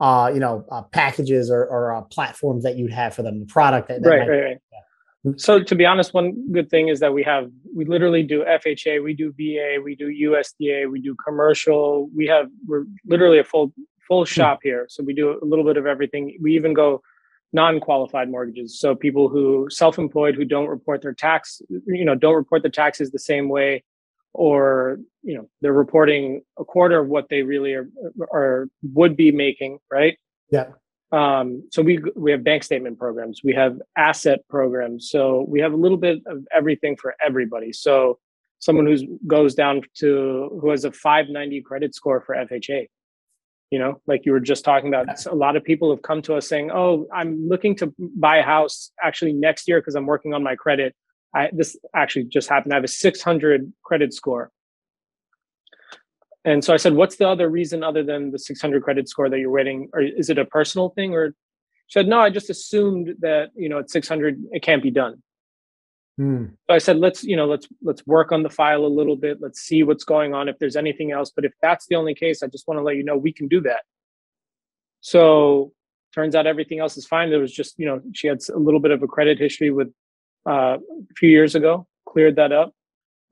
uh, 0.00 0.30
you 0.32 0.40
know, 0.40 0.64
uh, 0.70 0.82
packages 0.82 1.50
or, 1.50 1.64
or 1.64 1.94
uh, 1.94 2.02
platforms 2.02 2.62
that 2.62 2.76
you'd 2.76 2.92
have 2.92 3.14
for 3.14 3.22
them, 3.22 3.40
the 3.40 3.46
product 3.46 3.88
that, 3.88 4.02
that 4.02 4.08
right, 4.08 4.20
might, 4.20 4.28
right, 4.28 4.44
right. 4.44 4.58
Yeah. 4.72 5.32
So 5.36 5.60
to 5.60 5.74
be 5.74 5.84
honest, 5.84 6.14
one 6.14 6.52
good 6.52 6.70
thing 6.70 6.88
is 6.88 7.00
that 7.00 7.12
we 7.12 7.22
have 7.24 7.50
we 7.74 7.84
literally 7.84 8.22
do 8.22 8.44
FHA, 8.44 9.02
we 9.02 9.14
do 9.14 9.32
VA, 9.32 9.82
we 9.82 9.96
do 9.96 10.08
USDA, 10.08 10.90
we 10.90 11.00
do 11.00 11.16
commercial. 11.24 12.08
We 12.14 12.26
have 12.26 12.48
we're 12.66 12.84
literally 13.04 13.38
a 13.40 13.44
full 13.44 13.72
full 14.06 14.24
hmm. 14.24 14.28
shop 14.28 14.60
here. 14.62 14.86
So 14.88 15.02
we 15.02 15.14
do 15.14 15.38
a 15.42 15.44
little 15.44 15.64
bit 15.64 15.76
of 15.76 15.86
everything. 15.86 16.38
We 16.40 16.54
even 16.54 16.72
go 16.72 17.02
non-qualified 17.52 18.30
mortgages. 18.30 18.78
So 18.78 18.94
people 18.94 19.28
who 19.28 19.68
self-employed 19.70 20.34
who 20.34 20.44
don't 20.44 20.68
report 20.68 21.00
their 21.00 21.14
tax, 21.14 21.62
you 21.86 22.04
know, 22.04 22.14
don't 22.14 22.34
report 22.34 22.62
the 22.62 22.68
taxes 22.68 23.10
the 23.10 23.18
same 23.18 23.48
way 23.48 23.84
or 24.34 24.98
you 25.22 25.34
know 25.34 25.48
they're 25.60 25.72
reporting 25.72 26.42
a 26.58 26.64
quarter 26.64 27.00
of 27.00 27.08
what 27.08 27.28
they 27.28 27.42
really 27.42 27.74
are, 27.74 27.88
are 28.32 28.68
would 28.82 29.16
be 29.16 29.32
making 29.32 29.78
right? 29.90 30.18
Yeah. 30.50 30.68
Um, 31.10 31.64
so 31.72 31.82
we 31.82 32.00
we 32.16 32.30
have 32.32 32.44
bank 32.44 32.62
statement 32.62 32.98
programs 32.98 33.40
we 33.42 33.54
have 33.54 33.78
asset 33.96 34.40
programs 34.50 35.10
so 35.10 35.46
we 35.48 35.60
have 35.60 35.72
a 35.72 35.76
little 35.76 35.96
bit 35.96 36.18
of 36.26 36.46
everything 36.54 36.96
for 36.96 37.14
everybody. 37.24 37.72
So 37.72 38.18
someone 38.58 38.86
who 38.86 39.18
goes 39.26 39.54
down 39.54 39.82
to 39.94 40.58
who 40.60 40.70
has 40.70 40.84
a 40.84 40.92
590 40.92 41.62
credit 41.62 41.94
score 41.94 42.20
for 42.20 42.34
fha 42.34 42.88
you 43.70 43.78
know 43.78 44.00
like 44.06 44.24
you 44.24 44.32
were 44.32 44.40
just 44.40 44.64
talking 44.64 44.88
about 44.88 45.26
a 45.26 45.34
lot 45.34 45.56
of 45.56 45.64
people 45.64 45.90
have 45.90 46.02
come 46.02 46.22
to 46.22 46.34
us 46.34 46.48
saying 46.48 46.70
oh 46.70 47.06
i'm 47.12 47.48
looking 47.48 47.74
to 47.76 47.92
buy 47.98 48.38
a 48.38 48.42
house 48.42 48.90
actually 49.02 49.32
next 49.32 49.68
year 49.68 49.80
because 49.80 49.94
i'm 49.94 50.06
working 50.06 50.34
on 50.34 50.42
my 50.42 50.56
credit 50.56 50.94
I, 51.34 51.50
this 51.52 51.76
actually 51.94 52.24
just 52.24 52.48
happened. 52.48 52.72
I 52.72 52.76
have 52.76 52.84
a 52.84 52.88
600 52.88 53.72
credit 53.82 54.14
score. 54.14 54.50
And 56.44 56.64
so 56.64 56.72
I 56.72 56.78
said, 56.78 56.94
what's 56.94 57.16
the 57.16 57.28
other 57.28 57.48
reason 57.48 57.82
other 57.82 58.02
than 58.02 58.30
the 58.30 58.38
600 58.38 58.82
credit 58.82 59.08
score 59.08 59.28
that 59.28 59.38
you're 59.38 59.50
waiting? 59.50 59.90
Or 59.92 60.00
is 60.00 60.30
it 60.30 60.38
a 60.38 60.44
personal 60.44 60.90
thing? 60.90 61.12
Or 61.12 61.34
she 61.88 61.98
said, 61.98 62.08
no, 62.08 62.20
I 62.20 62.30
just 62.30 62.48
assumed 62.48 63.16
that, 63.20 63.50
you 63.54 63.68
know, 63.68 63.80
at 63.80 63.90
600, 63.90 64.42
it 64.52 64.62
can't 64.62 64.82
be 64.82 64.90
done. 64.90 65.22
Hmm. 66.16 66.46
So 66.68 66.74
I 66.74 66.78
said, 66.78 66.96
let's, 66.98 67.22
you 67.22 67.36
know, 67.36 67.46
let's, 67.46 67.68
let's 67.82 68.06
work 68.06 68.32
on 68.32 68.42
the 68.42 68.50
file 68.50 68.84
a 68.84 68.88
little 68.88 69.16
bit. 69.16 69.38
Let's 69.40 69.60
see 69.60 69.82
what's 69.82 70.04
going 70.04 70.34
on. 70.34 70.48
If 70.48 70.58
there's 70.58 70.76
anything 70.76 71.12
else, 71.12 71.30
but 71.34 71.44
if 71.44 71.52
that's 71.60 71.86
the 71.86 71.96
only 71.96 72.14
case, 72.14 72.42
I 72.42 72.46
just 72.46 72.66
want 72.66 72.78
to 72.78 72.82
let 72.82 72.96
you 72.96 73.04
know, 73.04 73.16
we 73.16 73.32
can 73.32 73.46
do 73.46 73.60
that. 73.62 73.82
So 75.00 75.72
turns 76.14 76.34
out 76.34 76.46
everything 76.46 76.80
else 76.80 76.96
is 76.96 77.06
fine. 77.06 77.30
There 77.30 77.38
was 77.38 77.52
just, 77.52 77.78
you 77.78 77.86
know, 77.86 78.00
she 78.14 78.26
had 78.26 78.38
a 78.52 78.58
little 78.58 78.80
bit 78.80 78.90
of 78.90 79.02
a 79.02 79.06
credit 79.06 79.38
history 79.38 79.70
with 79.70 79.92
uh, 80.48 80.78
a 80.78 81.14
few 81.16 81.28
years 81.28 81.54
ago, 81.54 81.86
cleared 82.08 82.36
that 82.36 82.52
up. 82.52 82.72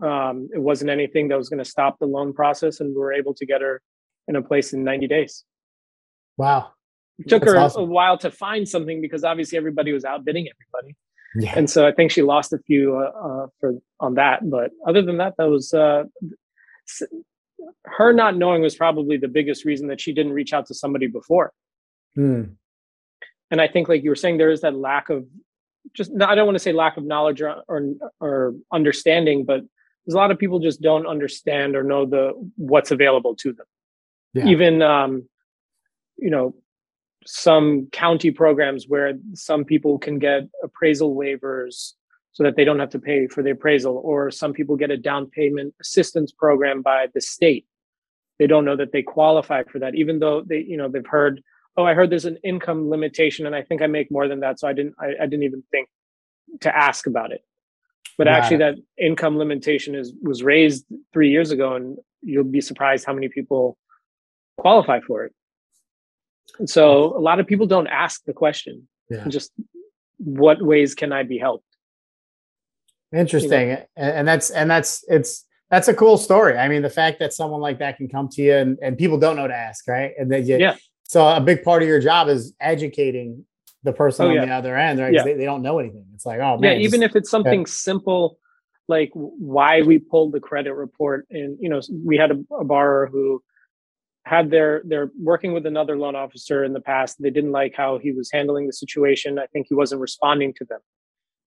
Um, 0.03 0.49
it 0.53 0.61
wasn't 0.61 0.91
anything 0.91 1.29
that 1.29 1.39
was 1.39 1.49
going 1.49 1.63
to 1.63 1.65
stop 1.65 1.99
the 1.99 2.07
loan 2.07 2.35
process, 2.35 2.81
and 2.81 2.91
we 2.91 3.01
were 3.01 3.13
able 3.13 3.35
to 3.35 3.47
get 3.47 3.63
her 3.63 3.81
in 4.29 4.37
a 4.37 4.43
place 4.43 4.73
in 4.73 4.85
90 4.85 5.07
days. 5.09 5.45
Wow. 6.37 6.73
It 7.19 7.29
took 7.29 7.43
That's 7.43 7.53
her 7.53 7.59
awesome. 7.59 7.83
a 7.83 7.87
while 7.87 8.19
to 8.19 8.31
find 8.31 8.69
something 8.69 9.01
because 9.01 9.25
obviously 9.25 9.57
everybody 9.57 9.93
was 9.93 10.05
outbidding 10.05 10.49
everybody. 10.49 10.97
Yeah. 11.39 11.55
And 11.57 11.69
so 11.69 11.87
I 11.87 11.93
think 11.93 12.11
she 12.11 12.23
lost 12.23 12.53
a 12.53 12.59
few 12.59 12.97
uh, 12.97 13.11
uh, 13.11 13.47
for 13.59 13.75
on 14.01 14.15
that. 14.15 14.49
But 14.49 14.71
other 14.87 15.03
than 15.03 15.19
that, 15.19 15.35
that 15.39 15.49
was 15.49 15.73
uh, 15.73 16.05
her 17.85 18.13
not 18.13 18.37
knowing 18.37 18.63
was 18.63 18.75
probably 18.75 19.17
the 19.17 19.29
biggest 19.29 19.65
reason 19.65 19.89
that 19.89 20.01
she 20.01 20.13
didn't 20.13 20.33
reach 20.33 20.53
out 20.53 20.67
to 20.67 20.75
somebody 20.75 21.07
before. 21.07 21.53
Hmm. 22.15 22.43
And 23.51 23.61
I 23.61 23.69
think, 23.69 23.89
like 23.89 24.03
you 24.03 24.11
were 24.11 24.17
saying, 24.17 24.39
there 24.39 24.51
is 24.51 24.63
that 24.63 24.75
lack 24.75 25.09
of 25.09 25.25
just 25.95 26.11
I 26.21 26.35
don't 26.35 26.47
want 26.47 26.57
to 26.57 26.63
say 26.63 26.73
lack 26.73 26.97
of 26.97 27.05
knowledge 27.05 27.41
or, 27.43 27.63
or, 27.69 27.83
or 28.21 28.55
understanding, 28.73 29.45
but 29.45 29.61
there's 30.05 30.15
a 30.15 30.19
lot 30.19 30.31
of 30.31 30.39
people 30.39 30.59
just 30.59 30.81
don't 30.81 31.07
understand 31.07 31.77
or 31.77 31.83
know 31.83 32.07
the 32.07 32.33
what's 32.57 32.91
available 32.91 33.35
to 33.37 33.53
them. 33.53 33.67
Yeah. 34.35 34.47
Even 34.47 34.83
um, 34.83 35.29
you 36.17 36.31
know, 36.31 36.55
some 37.27 37.89
county 37.93 38.31
programs 38.31 38.87
where 38.87 39.15
some 39.35 39.65
people 39.65 39.99
can 39.99 40.19
get 40.19 40.49
appraisal 40.63 41.15
waivers 41.15 41.93
so 42.33 42.43
that 42.43 42.55
they 42.55 42.65
don't 42.65 42.79
have 42.79 42.91
to 42.91 42.99
pay 42.99 43.27
for 43.27 43.43
the 43.43 43.51
appraisal, 43.51 44.01
or 44.05 44.31
some 44.31 44.53
people 44.53 44.77
get 44.77 44.91
a 44.91 44.97
down 44.97 45.27
payment 45.27 45.75
assistance 45.81 46.33
program 46.33 46.83
by 46.83 47.07
the 47.15 47.21
state. 47.21 47.67
They 48.39 48.47
don't 48.47 48.67
know 48.67 48.77
that 48.77 48.93
they 48.93 49.03
qualify 49.03 49.63
for 49.65 49.79
that, 49.79 49.95
even 49.95 50.19
though 50.19 50.43
they, 50.43 50.59
you 50.59 50.77
know, 50.77 50.89
they've 50.89 51.07
heard 51.07 51.43
oh, 51.77 51.85
I 51.85 51.95
heard 51.95 52.11
there's 52.11 52.25
an 52.25 52.39
income 52.43 52.89
limitation 52.89 53.47
and 53.47 53.55
I 53.55 53.63
think 53.63 53.83
I 53.83 53.87
make 53.87 54.11
more 54.11 54.29
than 54.29 54.41
that. 54.41 54.59
So 54.59 54.69
I 54.69 54.73
didn't, 54.73 54.95
I, 54.99 55.13
I 55.23 55.27
didn't 55.27 55.43
even 55.43 55.63
think 55.71 55.89
to 56.63 56.75
ask 56.77 57.07
about 57.07 57.33
it. 57.33 57.43
But 58.17 58.27
right. 58.27 58.37
actually 58.37 58.59
that 58.59 58.77
income 58.99 59.37
limitation 59.37 59.95
is, 59.95 60.13
was 60.23 60.43
raised 60.43 60.87
three 61.13 61.31
years 61.31 61.51
ago 61.51 61.75
and 61.75 61.99
you'll 62.23 62.45
be 62.45 62.61
surprised 62.61 63.05
how 63.05 63.13
many 63.13 63.29
people 63.29 63.77
qualify 64.57 65.01
for 65.01 65.25
it. 65.25 65.33
And 66.59 66.71
so 66.71 67.17
a 67.17 67.21
lot 67.21 67.41
of 67.41 67.47
people 67.47 67.67
don't 67.67 67.89
ask 67.89 68.25
the 68.25 68.33
question, 68.33 68.89
yeah. 69.11 69.29
just 69.29 69.53
what 70.17 70.63
ways 70.63 70.95
can 70.95 71.13
I 71.13 71.25
be 71.25 71.37
helped? 71.37 71.67
Interesting. 73.15 73.69
You 73.69 73.75
know? 73.75 73.85
And 73.97 74.27
that's, 74.27 74.51
and 74.51 74.71
that's, 74.71 75.05
it's, 75.09 75.45
that's 75.71 75.89
a 75.89 75.95
cool 75.95 76.17
story. 76.17 76.57
I 76.57 76.69
mean, 76.69 76.81
the 76.81 76.89
fact 76.89 77.19
that 77.19 77.35
someone 77.35 77.61
like 77.61 77.81
that 77.81 77.99
can 77.99 78.09
come 78.09 78.29
to 78.31 78.43
you 78.43 78.55
and, 78.55 78.79
and 78.81 78.97
people 78.97 79.19
don't 79.19 79.37
know 79.37 79.49
to 79.49 79.55
ask, 79.55 79.87
right? 79.89 80.13
And 80.17 80.31
then 80.31 80.47
you, 80.47 80.59
yeah. 80.59 80.77
So 81.09 81.27
a 81.27 81.41
big 81.41 81.63
part 81.63 81.83
of 81.83 81.89
your 81.89 82.01
job 82.01 82.29
is 82.29 82.53
educating 82.61 83.45
the 83.85 83.93
person 83.93 84.27
oh, 84.27 84.31
on 84.31 84.49
the 84.49 84.53
other 84.53 84.77
end, 84.77 84.99
right? 84.99 85.13
Yeah. 85.13 85.23
They, 85.23 85.35
they, 85.35 85.45
don't 85.45 85.63
know 85.63 85.79
anything. 85.79 86.05
It's 86.15 86.27
like, 86.27 86.41
oh 86.41 86.59
man. 86.59 86.73
Yeah, 86.73 86.85
even 86.87 87.01
just, 87.01 87.11
if 87.11 87.17
it's 87.17 87.31
something 87.31 87.61
yeah. 87.61 87.67
simple, 87.67 88.39
like 88.89 89.11
why 89.15 89.83
we 89.83 89.99
pulled 89.99 90.33
the 90.33 90.41
credit 90.41 90.75
report, 90.75 91.27
and 91.31 91.57
you 91.61 91.69
know, 91.69 91.81
we 92.05 92.17
had 92.17 92.33
a, 92.33 92.55
a 92.55 92.65
borrower 92.65 93.07
who 93.07 93.43
had 94.25 94.51
their 94.51 94.83
they're 94.85 95.11
working 95.21 95.53
with 95.53 95.67
another 95.67 95.97
loan 95.97 96.17
officer 96.17 96.65
in 96.65 96.73
the 96.73 96.81
past. 96.81 97.23
They 97.23 97.31
didn't 97.31 97.53
like 97.53 97.75
how 97.77 97.99
he 97.99 98.11
was 98.11 98.29
handling 98.33 98.67
the 98.67 98.73
situation. 98.73 99.39
I 99.39 99.47
think 99.47 99.67
he 99.69 99.75
wasn't 99.75 100.01
responding 100.01 100.53
to 100.55 100.65
them 100.65 100.81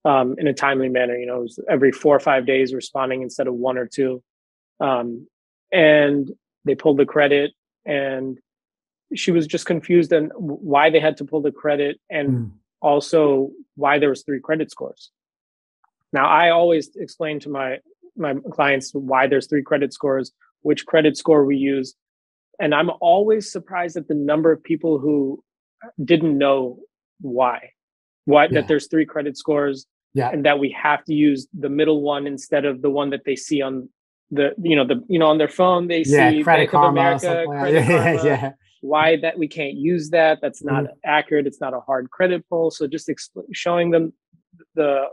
um, 0.06 0.36
in 0.38 0.48
a 0.48 0.54
timely 0.54 0.88
manner. 0.88 1.18
You 1.18 1.26
know, 1.26 1.48
every 1.70 1.92
four 1.92 2.16
or 2.16 2.22
five 2.22 2.46
days 2.46 2.74
responding 2.74 3.22
instead 3.22 3.48
of 3.48 3.54
one 3.54 3.78
or 3.78 3.86
two. 3.86 4.24
Um, 4.80 5.28
and 5.74 6.32
they 6.64 6.76
pulled 6.76 6.98
the 6.98 7.06
credit 7.06 7.52
and 7.86 8.40
she 9.16 9.32
was 9.32 9.48
just 9.48 9.66
confused 9.66 10.14
on 10.14 10.26
why 10.36 10.90
they 10.90 11.00
had 11.00 11.18
to 11.18 11.26
pull 11.26 11.42
the 11.42 11.52
credit 11.52 12.00
and 12.10 12.30
mm. 12.30 12.52
also 12.82 13.52
why 13.76 14.00
there 14.00 14.10
was 14.10 14.24
three 14.24 14.40
credit 14.40 14.70
scores. 14.72 15.12
Now, 16.14 16.28
I 16.28 16.50
always 16.50 16.96
explain 16.96 17.40
to 17.42 17.50
my 17.50 17.80
my 18.16 18.34
clients 18.52 18.92
why 18.94 19.28
there's 19.28 19.48
three 19.48 19.64
credit 19.64 19.94
scores, 19.94 20.32
which 20.62 20.86
credit 20.86 21.16
score 21.16 21.46
we 21.46 21.56
use, 21.56 21.96
and 22.60 22.76
I'm 22.76 22.90
always 23.00 23.52
surprised 23.52 23.96
at 23.96 24.08
the 24.08 24.16
number 24.16 24.52
of 24.52 24.62
people 24.62 25.00
who 25.00 25.44
didn't 26.04 26.38
know 26.38 26.80
why, 27.22 27.72
why 28.26 28.44
yeah. 28.46 28.50
that 28.56 28.68
there's 28.68 28.88
three 28.88 29.06
credit 29.06 29.38
scores, 29.38 29.86
yeah. 30.14 30.30
and 30.30 30.46
that 30.46 30.60
we 30.60 30.72
have 30.72 31.04
to 31.06 31.14
use 31.14 31.48
the 31.58 31.70
middle 31.70 32.02
one 32.02 32.28
instead 32.28 32.66
of 32.66 32.82
the 32.82 32.90
one 32.90 33.12
that 33.12 33.22
they 33.26 33.36
see 33.36 33.62
on 33.62 33.90
the 34.32 34.54
you 34.62 34.76
know 34.76 34.86
the 34.86 35.04
you 35.08 35.20
know 35.20 35.28
on 35.28 35.38
their 35.38 35.48
phone 35.48 35.88
they 35.88 36.04
yeah, 36.06 36.30
see 36.30 36.44
Credit 36.44 36.64
Bank 36.64 36.72
Karma, 36.72 36.88
of 36.88 37.24
America, 37.24 37.46
Credit 37.48 37.88
Karma, 37.88 38.24
yeah, 38.24 38.52
why 38.82 39.18
that 39.18 39.38
we 39.38 39.48
can't 39.48 39.76
use 39.76 40.12
that? 40.12 40.40
That's 40.42 40.64
not 40.64 40.84
mm-hmm. 40.84 40.94
accurate. 41.04 41.48
It's 41.48 41.62
not 41.62 41.74
a 41.74 41.80
hard 41.80 42.10
credit 42.12 42.48
pull. 42.50 42.72
So 42.72 42.88
just 42.88 43.10
showing 43.52 43.92
them 43.92 44.14
the 44.76 45.06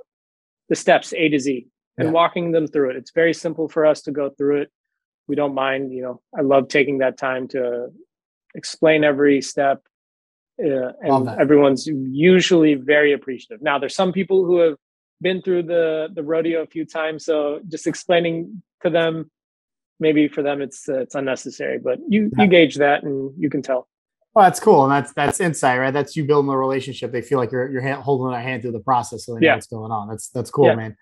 the 0.68 0.76
steps 0.76 1.12
a 1.12 1.28
to 1.28 1.38
z 1.38 1.68
and 1.98 2.08
yeah. 2.08 2.12
walking 2.12 2.52
them 2.52 2.66
through 2.66 2.90
it. 2.90 2.96
It's 2.96 3.12
very 3.12 3.32
simple 3.32 3.68
for 3.68 3.86
us 3.86 4.02
to 4.02 4.12
go 4.12 4.30
through 4.30 4.62
it. 4.62 4.70
We 5.28 5.34
don't 5.34 5.54
mind 5.54 5.92
you 5.92 6.02
know 6.02 6.20
i 6.36 6.42
love 6.42 6.68
taking 6.68 6.98
that 6.98 7.18
time 7.18 7.48
to 7.48 7.88
explain 8.54 9.02
every 9.02 9.42
step 9.42 9.82
uh, 10.58 10.92
and 11.02 11.28
everyone's 11.28 11.86
usually 11.86 12.74
very 12.74 13.12
appreciative. 13.12 13.62
Now 13.62 13.78
there's 13.78 13.94
some 13.94 14.12
people 14.12 14.44
who 14.44 14.58
have 14.60 14.76
been 15.22 15.42
through 15.42 15.62
the 15.62 16.08
the 16.14 16.22
rodeo 16.22 16.62
a 16.62 16.66
few 16.66 16.84
times 16.84 17.24
so 17.24 17.60
just 17.68 17.86
explaining 17.86 18.62
to 18.82 18.90
them 18.90 19.30
maybe 19.98 20.28
for 20.28 20.42
them 20.42 20.60
it's 20.60 20.88
uh, 20.88 20.98
it's 21.00 21.14
unnecessary 21.14 21.78
but 21.78 21.98
you 22.08 22.30
you 22.36 22.46
gauge 22.46 22.76
that 22.76 23.02
and 23.02 23.32
you 23.38 23.50
can 23.50 23.62
tell. 23.62 23.88
Well 24.34 24.44
that's 24.44 24.60
cool 24.60 24.84
and 24.84 24.92
that's 24.92 25.12
that's 25.14 25.40
insight 25.40 25.78
right? 25.78 25.92
That's 25.92 26.16
you 26.16 26.24
building 26.24 26.50
a 26.50 26.58
relationship. 26.58 27.12
They 27.12 27.22
feel 27.22 27.38
like 27.38 27.50
you're 27.50 27.70
you're 27.70 27.94
holding 27.94 28.34
a 28.34 28.40
hand 28.40 28.62
through 28.62 28.72
the 28.72 28.80
process 28.80 29.24
so 29.24 29.34
they 29.34 29.40
know 29.40 29.46
yeah. 29.46 29.54
what's 29.54 29.66
going 29.66 29.92
on. 29.92 30.08
That's 30.08 30.28
that's 30.28 30.50
cool 30.50 30.66
yeah. 30.66 30.74
man. 30.74 30.96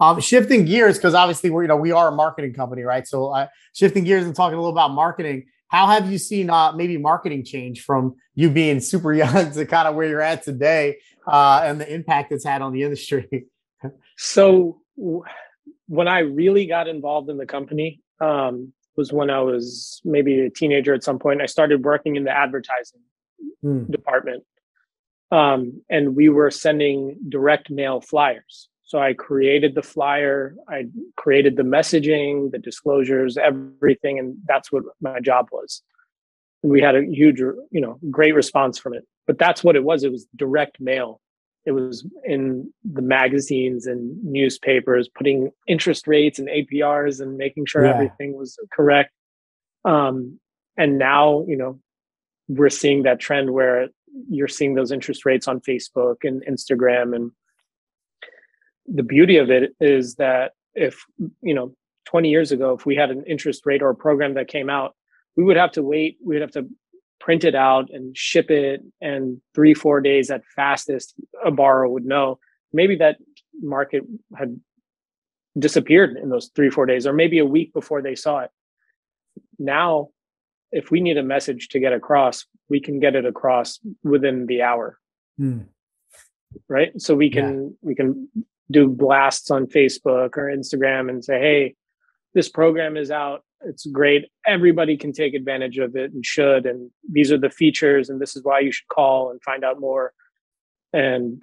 Um, 0.00 0.20
shifting 0.20 0.64
gears 0.64 0.98
because 0.98 1.14
obviously 1.14 1.50
we're 1.50 1.62
you 1.62 1.68
know 1.68 1.76
we 1.76 1.92
are 1.92 2.08
a 2.08 2.12
marketing 2.12 2.52
company 2.52 2.82
right? 2.82 3.06
So 3.06 3.28
uh, 3.28 3.46
shifting 3.72 4.04
gears 4.04 4.26
and 4.26 4.34
talking 4.34 4.58
a 4.58 4.60
little 4.60 4.72
about 4.72 4.92
marketing 4.92 5.46
how 5.68 5.86
have 5.88 6.10
you 6.10 6.18
seen 6.18 6.50
uh, 6.50 6.72
maybe 6.72 6.96
marketing 6.98 7.44
change 7.44 7.82
from 7.82 8.14
you 8.34 8.50
being 8.50 8.78
super 8.80 9.12
young 9.22 9.50
to 9.52 9.66
kind 9.66 9.88
of 9.88 9.94
where 9.94 10.08
you're 10.08 10.20
at 10.20 10.42
today 10.42 10.98
uh, 11.26 11.62
and 11.64 11.80
the 11.80 11.92
impact 11.92 12.32
it's 12.32 12.44
had 12.44 12.62
on 12.62 12.72
the 12.72 12.82
industry 12.82 13.46
so 14.16 14.80
when 15.86 16.08
i 16.08 16.20
really 16.20 16.66
got 16.66 16.88
involved 16.88 17.28
in 17.28 17.36
the 17.36 17.46
company 17.46 18.00
um, 18.20 18.72
was 18.96 19.12
when 19.12 19.30
I 19.30 19.40
was 19.40 20.00
maybe 20.04 20.40
a 20.40 20.50
teenager 20.50 20.94
at 20.94 21.04
some 21.04 21.18
point. 21.18 21.42
I 21.42 21.46
started 21.46 21.84
working 21.84 22.16
in 22.16 22.24
the 22.24 22.30
advertising 22.30 23.00
mm. 23.64 23.90
department. 23.90 24.44
Um, 25.30 25.82
and 25.90 26.14
we 26.14 26.28
were 26.28 26.50
sending 26.50 27.16
direct 27.28 27.70
mail 27.70 28.00
flyers. 28.00 28.68
So 28.84 29.00
I 29.00 29.14
created 29.14 29.74
the 29.74 29.82
flyer, 29.82 30.54
I 30.68 30.84
created 31.16 31.56
the 31.56 31.62
messaging, 31.62 32.52
the 32.52 32.58
disclosures, 32.58 33.36
everything, 33.36 34.18
and 34.18 34.36
that's 34.46 34.70
what 34.70 34.84
my 35.00 35.20
job 35.20 35.48
was. 35.50 35.82
And 36.62 36.70
we 36.70 36.80
had 36.80 36.94
a 36.94 37.04
huge, 37.04 37.40
you 37.40 37.80
know, 37.80 37.98
great 38.10 38.34
response 38.34 38.78
from 38.78 38.94
it. 38.94 39.04
But 39.26 39.38
that's 39.38 39.64
what 39.64 39.74
it 39.74 39.82
was. 39.82 40.04
It 40.04 40.12
was 40.12 40.26
direct 40.36 40.80
mail 40.80 41.20
it 41.66 41.72
was 41.72 42.06
in 42.24 42.72
the 42.84 43.02
magazines 43.02 43.86
and 43.86 44.22
newspapers 44.22 45.08
putting 45.08 45.50
interest 45.66 46.06
rates 46.06 46.38
and 46.38 46.48
aprs 46.48 47.20
and 47.20 47.36
making 47.36 47.66
sure 47.66 47.84
yeah. 47.84 47.92
everything 47.92 48.36
was 48.36 48.58
correct 48.72 49.10
um, 49.84 50.38
and 50.76 50.98
now 50.98 51.44
you 51.48 51.56
know 51.56 51.78
we're 52.48 52.70
seeing 52.70 53.04
that 53.04 53.20
trend 53.20 53.52
where 53.52 53.88
you're 54.28 54.48
seeing 54.48 54.74
those 54.74 54.92
interest 54.92 55.24
rates 55.24 55.48
on 55.48 55.60
facebook 55.60 56.16
and 56.22 56.44
instagram 56.46 57.14
and 57.14 57.30
the 58.86 59.02
beauty 59.02 59.38
of 59.38 59.50
it 59.50 59.74
is 59.80 60.16
that 60.16 60.52
if 60.74 61.04
you 61.40 61.54
know 61.54 61.74
20 62.06 62.28
years 62.28 62.52
ago 62.52 62.74
if 62.74 62.84
we 62.84 62.94
had 62.94 63.10
an 63.10 63.24
interest 63.26 63.64
rate 63.64 63.82
or 63.82 63.90
a 63.90 63.94
program 63.94 64.34
that 64.34 64.48
came 64.48 64.68
out 64.68 64.94
we 65.36 65.42
would 65.44 65.56
have 65.56 65.72
to 65.72 65.82
wait 65.82 66.18
we 66.24 66.34
would 66.34 66.42
have 66.42 66.50
to 66.50 66.68
print 67.24 67.42
it 67.42 67.54
out 67.54 67.88
and 67.90 68.14
ship 68.14 68.50
it 68.50 68.82
and 69.00 69.40
three 69.54 69.72
four 69.72 69.98
days 70.02 70.30
at 70.30 70.42
fastest 70.54 71.14
a 71.42 71.50
borrower 71.50 71.88
would 71.88 72.04
know 72.04 72.38
maybe 72.70 72.96
that 72.96 73.16
market 73.62 74.02
had 74.36 74.60
disappeared 75.58 76.18
in 76.22 76.28
those 76.28 76.50
three 76.54 76.68
four 76.68 76.84
days 76.84 77.06
or 77.06 77.14
maybe 77.14 77.38
a 77.38 77.46
week 77.46 77.72
before 77.72 78.02
they 78.02 78.14
saw 78.14 78.40
it 78.40 78.50
now 79.58 80.08
if 80.70 80.90
we 80.90 81.00
need 81.00 81.16
a 81.16 81.22
message 81.22 81.68
to 81.68 81.80
get 81.80 81.94
across 81.94 82.44
we 82.68 82.78
can 82.78 83.00
get 83.00 83.16
it 83.16 83.24
across 83.24 83.80
within 84.02 84.44
the 84.44 84.60
hour 84.60 84.98
hmm. 85.38 85.60
right 86.68 86.92
so 87.00 87.14
we 87.14 87.30
can 87.30 87.62
yeah. 87.62 87.68
we 87.80 87.94
can 87.94 88.28
do 88.70 88.86
blasts 88.86 89.50
on 89.50 89.66
facebook 89.66 90.36
or 90.36 90.54
instagram 90.54 91.08
and 91.08 91.24
say 91.24 91.40
hey 91.40 91.74
this 92.34 92.50
program 92.50 92.98
is 92.98 93.10
out 93.10 93.42
it's 93.66 93.86
great. 93.86 94.26
Everybody 94.46 94.96
can 94.96 95.12
take 95.12 95.34
advantage 95.34 95.78
of 95.78 95.96
it 95.96 96.12
and 96.12 96.24
should. 96.24 96.66
And 96.66 96.90
these 97.10 97.32
are 97.32 97.38
the 97.38 97.50
features, 97.50 98.08
and 98.08 98.20
this 98.20 98.36
is 98.36 98.44
why 98.44 98.60
you 98.60 98.72
should 98.72 98.88
call 98.88 99.30
and 99.30 99.42
find 99.42 99.64
out 99.64 99.80
more. 99.80 100.12
And 100.92 101.42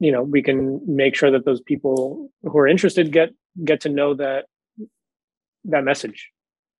you 0.00 0.12
know, 0.12 0.22
we 0.22 0.42
can 0.42 0.80
make 0.86 1.14
sure 1.14 1.30
that 1.30 1.44
those 1.44 1.60
people 1.60 2.30
who 2.42 2.58
are 2.58 2.66
interested 2.66 3.12
get 3.12 3.30
get 3.64 3.80
to 3.82 3.88
know 3.88 4.14
that 4.14 4.46
that 5.64 5.84
message. 5.84 6.30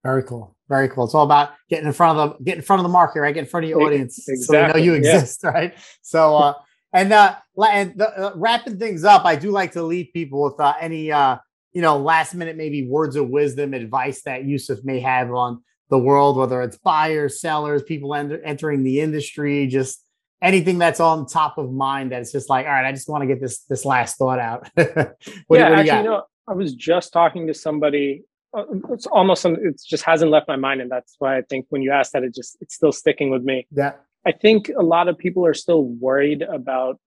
Very 0.02 0.22
cool. 0.22 0.54
Very 0.68 0.88
cool. 0.88 1.04
It's 1.04 1.14
all 1.14 1.24
about 1.24 1.52
getting 1.70 1.86
in 1.86 1.92
front 1.92 2.18
of 2.18 2.38
the 2.38 2.44
get 2.44 2.56
in 2.56 2.62
front 2.62 2.80
of 2.80 2.84
the 2.84 2.90
market, 2.90 3.20
right? 3.20 3.34
Get 3.34 3.40
in 3.40 3.46
front 3.46 3.64
of 3.64 3.70
your 3.70 3.82
audience, 3.82 4.18
exactly. 4.28 4.44
so 4.44 4.52
they 4.52 4.68
know 4.68 4.84
you 4.84 4.94
exist, 4.94 5.40
yeah. 5.42 5.50
right? 5.54 5.74
So, 6.02 6.36
uh, 6.36 6.54
and 6.92 7.12
uh, 7.12 7.36
and 7.70 7.98
the, 7.98 8.08
uh, 8.08 8.32
wrapping 8.34 8.78
things 8.78 9.04
up, 9.04 9.24
I 9.24 9.36
do 9.36 9.50
like 9.50 9.72
to 9.72 9.82
leave 9.82 10.08
people 10.12 10.42
with 10.42 10.58
uh, 10.58 10.74
any 10.80 11.10
uh, 11.10 11.38
you 11.74 11.82
know, 11.82 11.98
last 11.98 12.34
minute 12.34 12.56
maybe 12.56 12.86
words 12.88 13.16
of 13.16 13.28
wisdom, 13.28 13.74
advice 13.74 14.22
that 14.22 14.44
Yousuf 14.44 14.84
may 14.84 15.00
have 15.00 15.32
on 15.32 15.62
the 15.90 15.98
world, 15.98 16.36
whether 16.36 16.62
it's 16.62 16.78
buyers, 16.78 17.40
sellers, 17.40 17.82
people 17.82 18.14
enter, 18.14 18.40
entering 18.42 18.84
the 18.84 19.00
industry, 19.00 19.66
just 19.66 20.02
anything 20.40 20.78
that's 20.78 21.00
on 21.00 21.26
top 21.26 21.58
of 21.58 21.72
mind 21.72 22.12
that's 22.12 22.32
just 22.32 22.48
like, 22.48 22.66
all 22.66 22.72
right, 22.72 22.86
I 22.86 22.92
just 22.92 23.08
want 23.08 23.22
to 23.22 23.26
get 23.26 23.40
this 23.40 23.60
this 23.64 23.84
last 23.84 24.16
thought 24.16 24.38
out. 24.38 24.68
what, 24.74 24.86
yeah, 24.86 25.70
what 25.70 25.78
actually, 25.78 25.98
you 25.98 26.02
know, 26.04 26.22
I 26.46 26.52
was 26.54 26.74
just 26.74 27.12
talking 27.12 27.46
to 27.48 27.54
somebody. 27.54 28.24
Uh, 28.56 28.64
it's 28.90 29.06
almost 29.06 29.42
some, 29.42 29.56
it 29.56 29.80
just 29.84 30.04
hasn't 30.04 30.30
left 30.30 30.46
my 30.46 30.56
mind, 30.56 30.80
and 30.80 30.90
that's 30.90 31.16
why 31.18 31.36
I 31.36 31.42
think 31.42 31.66
when 31.70 31.82
you 31.82 31.90
ask 31.90 32.12
that, 32.12 32.22
it 32.22 32.34
just 32.34 32.56
it's 32.60 32.74
still 32.74 32.92
sticking 32.92 33.30
with 33.30 33.42
me. 33.42 33.66
Yeah, 33.74 33.94
I 34.24 34.32
think 34.32 34.70
a 34.76 34.82
lot 34.82 35.08
of 35.08 35.18
people 35.18 35.44
are 35.44 35.54
still 35.54 35.82
worried 35.82 36.42
about 36.42 37.00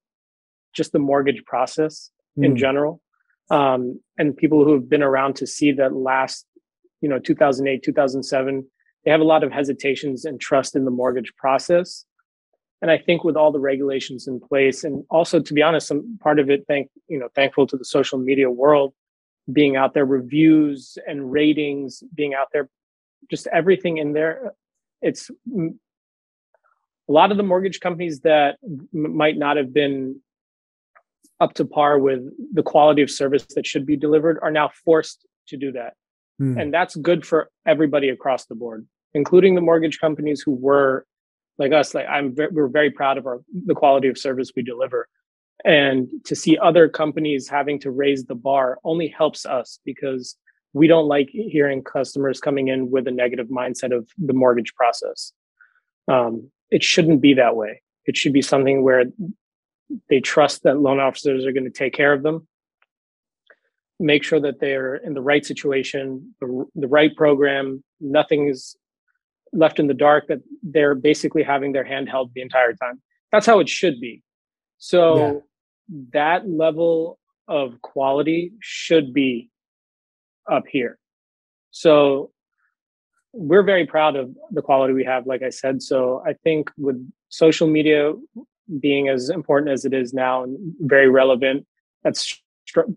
just 0.74 0.92
the 0.92 1.00
mortgage 1.00 1.44
process 1.46 2.12
mm. 2.38 2.46
in 2.46 2.58
general, 2.58 3.02
um, 3.50 4.00
and 4.18 4.36
people 4.36 4.64
who 4.64 4.74
have 4.74 4.90
been 4.90 5.04
around 5.04 5.36
to 5.38 5.48
see 5.48 5.72
that 5.74 5.94
last, 5.94 6.46
you 7.02 7.10
know, 7.10 7.20
2008, 7.20 7.84
2007, 7.84 8.66
they 9.06 9.12
have 9.12 9.22
a 9.22 9.26
lot 9.26 9.44
of 9.44 9.52
hesitations 9.52 10.26
and 10.26 10.40
trust 10.40 10.76
in 10.76 10.86
the 10.86 10.92
mortgage 10.92 11.34
process 11.38 12.06
and 12.82 12.92
I 12.92 12.98
think 12.98 13.24
with 13.24 13.36
all 13.36 13.52
the 13.52 13.60
regulations 13.60 14.28
in 14.28 14.40
place, 14.40 14.84
and 14.84 15.04
also 15.10 15.40
to 15.40 15.54
be 15.54 15.64
honest, 15.64 15.88
some 15.88 16.18
part 16.22 16.40
of 16.40 16.50
it, 16.50 16.66
thank 16.68 16.90
you 17.08 17.18
know, 17.18 17.28
thankful 17.34 17.66
to 17.68 17.78
the 17.78 17.86
social 17.86 18.20
media 18.20 18.52
world 18.52 18.94
being 19.52 19.76
out 19.76 19.94
there, 19.94 20.06
reviews 20.06 20.98
and 21.08 21.32
ratings 21.32 22.04
being 22.14 22.34
out 22.34 22.48
there, 22.54 22.70
just 23.32 23.48
everything 23.48 23.98
in 23.98 24.14
there. 24.14 24.54
It's 25.02 25.32
a 25.50 25.72
lot 27.08 27.32
of 27.32 27.38
the 27.38 27.44
mortgage 27.44 27.80
companies 27.80 28.20
that 28.22 28.58
m- 28.64 28.88
might 28.94 29.38
not 29.38 29.58
have 29.58 29.74
been 29.74 30.20
up 31.40 31.54
to 31.54 31.66
par 31.66 32.00
with 32.00 32.22
the 32.54 32.64
quality 32.64 33.02
of 33.02 33.12
service 33.12 33.46
that 33.56 33.66
should 33.66 33.86
be 33.86 33.96
delivered 33.96 34.40
are 34.42 34.52
now 34.52 34.70
forced 34.84 35.26
to 35.48 35.58
do 35.58 35.72
that. 35.72 35.94
Hmm. 36.40 36.58
And 36.58 36.74
that's 36.74 36.96
good 36.96 37.26
for 37.26 37.50
everybody 37.66 38.10
across 38.10 38.46
the 38.46 38.56
board, 38.56 38.88
including 39.14 39.56
the 39.56 39.62
mortgage 39.62 40.00
companies 40.00 40.42
who 40.42 40.54
were 40.54 41.06
like 41.58 41.74
us 41.74 41.94
like 41.94 42.06
i'm 42.10 42.36
we're 42.52 42.68
very 42.68 42.92
proud 42.92 43.18
of 43.18 43.26
our 43.26 43.42
the 43.66 43.76
quality 43.76 44.08
of 44.08 44.18
service 44.18 44.52
we 44.56 44.64
deliver 44.64 45.08
and 45.66 46.08
to 46.24 46.36
see 46.36 46.58
other 46.58 46.88
companies 46.88 47.48
having 47.48 47.80
to 47.80 47.90
raise 47.92 48.26
the 48.26 48.36
bar 48.36 48.78
only 48.84 49.08
helps 49.08 49.46
us 49.46 49.80
because 49.86 50.36
we 50.74 50.86
don't 50.86 51.08
like 51.08 51.30
hearing 51.32 51.84
customers 51.84 52.40
coming 52.40 52.68
in 52.68 52.92
with 52.92 53.08
a 53.08 53.12
negative 53.12 53.48
mindset 53.48 53.96
of 53.96 54.08
the 54.18 54.34
mortgage 54.34 54.74
process 54.76 55.34
um, 56.08 56.50
it 56.70 56.84
shouldn't 56.84 57.22
be 57.22 57.34
that 57.34 57.56
way 57.56 57.82
it 58.06 58.16
should 58.16 58.34
be 58.34 58.42
something 58.42 58.84
where 58.84 59.06
they 60.10 60.20
trust 60.20 60.64
that 60.64 60.80
loan 60.80 61.00
officers 61.00 61.46
are 61.46 61.52
going 61.52 61.64
to 61.64 61.70
take 61.70 61.94
care 61.94 62.14
of 62.14 62.24
them 62.24 62.48
make 64.00 64.24
sure 64.24 64.40
that 64.40 64.60
they're 64.60 64.96
in 64.96 65.14
the 65.14 65.22
right 65.22 65.46
situation 65.46 66.36
the, 66.40 66.66
the 66.76 66.88
right 66.88 67.16
program 67.16 67.84
nothing 68.00 68.48
is 68.48 68.78
left 69.54 69.80
in 69.80 69.88
the 69.88 69.94
dark 69.94 70.28
that 70.28 70.40
they're 70.64 70.96
basically 70.96 71.44
having 71.44 71.72
their 71.72 71.84
hand 71.84 72.10
held 72.10 72.34
the 72.34 72.42
entire 72.42 72.74
time. 72.74 73.02
That's 73.32 73.46
how 73.46 73.60
it 73.60 73.70
should 73.70 74.00
be. 74.00 74.24
So 74.78 75.18
yeah. 75.18 75.34
that 76.14 76.50
level 76.50 77.20
of 77.48 77.82
quality 77.82 78.54
should 78.60 79.14
be 79.14 79.50
up 80.50 80.64
here. 80.70 80.98
So 81.72 82.32
we're 83.34 83.64
very 83.64 83.86
proud 83.86 84.16
of 84.16 84.36
the 84.52 84.62
quality 84.62 84.94
we 84.94 85.04
have, 85.04 85.28
like 85.28 85.44
I 85.44 85.50
said. 85.50 85.82
So 85.82 86.24
I 86.26 86.34
think 86.34 86.72
with 86.78 86.98
social 87.30 87.68
media 87.68 88.14
being 88.80 89.10
as 89.10 89.30
important 89.30 89.72
as 89.72 89.86
it 89.86 89.94
is 89.94 90.14
now 90.14 90.44
and 90.44 90.58
very 90.80 91.10
relevant, 91.10 91.66
that's 92.04 92.42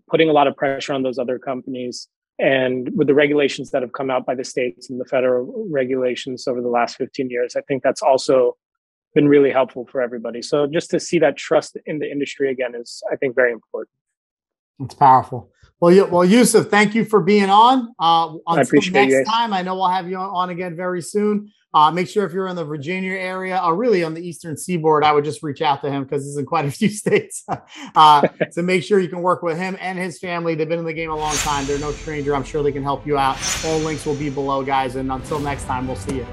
putting 0.09 0.29
a 0.29 0.33
lot 0.33 0.47
of 0.47 0.55
pressure 0.55 0.93
on 0.93 1.03
those 1.03 1.17
other 1.17 1.39
companies 1.39 2.07
and 2.41 2.89
with 2.95 3.05
the 3.05 3.13
regulations 3.13 3.69
that 3.69 3.83
have 3.83 3.93
come 3.93 4.09
out 4.09 4.25
by 4.25 4.33
the 4.33 4.43
states 4.43 4.89
and 4.89 4.99
the 4.99 5.05
federal 5.05 5.67
regulations 5.69 6.47
over 6.47 6.59
the 6.59 6.69
last 6.69 6.97
15 6.97 7.29
years, 7.29 7.55
I 7.55 7.61
think 7.61 7.83
that's 7.83 8.01
also 8.01 8.57
been 9.13 9.27
really 9.27 9.51
helpful 9.51 9.87
for 9.91 10.01
everybody. 10.01 10.41
So 10.41 10.65
just 10.65 10.89
to 10.89 10.99
see 10.99 11.19
that 11.19 11.37
trust 11.37 11.77
in 11.85 11.99
the 11.99 12.09
industry 12.09 12.49
again 12.49 12.73
is, 12.73 13.03
I 13.11 13.15
think, 13.15 13.35
very 13.35 13.51
important. 13.51 13.91
It's 14.81 14.95
powerful. 14.95 15.51
Well, 15.79 16.09
well, 16.09 16.27
Yousuf, 16.27 16.69
thank 16.69 16.93
you 16.93 17.05
for 17.05 17.21
being 17.21 17.49
on. 17.49 17.93
Uh, 17.97 18.35
until 18.45 18.81
next 18.91 19.27
time, 19.27 19.51
I 19.51 19.63
know 19.63 19.75
we'll 19.75 19.87
have 19.87 20.07
you 20.07 20.15
on 20.17 20.51
again 20.51 20.75
very 20.75 21.01
soon. 21.01 21.51
Uh, 21.73 21.89
make 21.89 22.07
sure 22.07 22.25
if 22.25 22.33
you're 22.33 22.47
in 22.47 22.55
the 22.55 22.65
Virginia 22.65 23.13
area 23.13 23.59
or 23.63 23.75
really 23.75 24.03
on 24.03 24.13
the 24.13 24.21
Eastern 24.21 24.57
Seaboard, 24.57 25.03
I 25.03 25.13
would 25.13 25.23
just 25.23 25.41
reach 25.41 25.61
out 25.61 25.81
to 25.81 25.89
him 25.89 26.03
because 26.03 26.25
he's 26.25 26.37
in 26.37 26.45
quite 26.45 26.65
a 26.65 26.71
few 26.71 26.89
states. 26.89 27.45
uh, 27.95 28.27
so 28.51 28.61
make 28.61 28.83
sure 28.83 28.99
you 28.99 29.07
can 29.07 29.21
work 29.21 29.41
with 29.41 29.57
him 29.57 29.77
and 29.79 29.97
his 29.97 30.19
family. 30.19 30.53
They've 30.53 30.69
been 30.69 30.79
in 30.79 30.85
the 30.85 30.93
game 30.93 31.09
a 31.09 31.15
long 31.15 31.35
time. 31.37 31.65
They're 31.65 31.79
no 31.79 31.93
stranger. 31.93 32.35
I'm 32.35 32.43
sure 32.43 32.61
they 32.61 32.73
can 32.73 32.83
help 32.83 33.07
you 33.07 33.17
out. 33.17 33.37
All 33.65 33.79
links 33.79 34.05
will 34.05 34.15
be 34.15 34.29
below, 34.29 34.63
guys. 34.63 34.97
And 34.97 35.11
until 35.11 35.39
next 35.39 35.63
time, 35.63 35.87
we'll 35.87 35.95
see 35.95 36.17
you. 36.17 36.27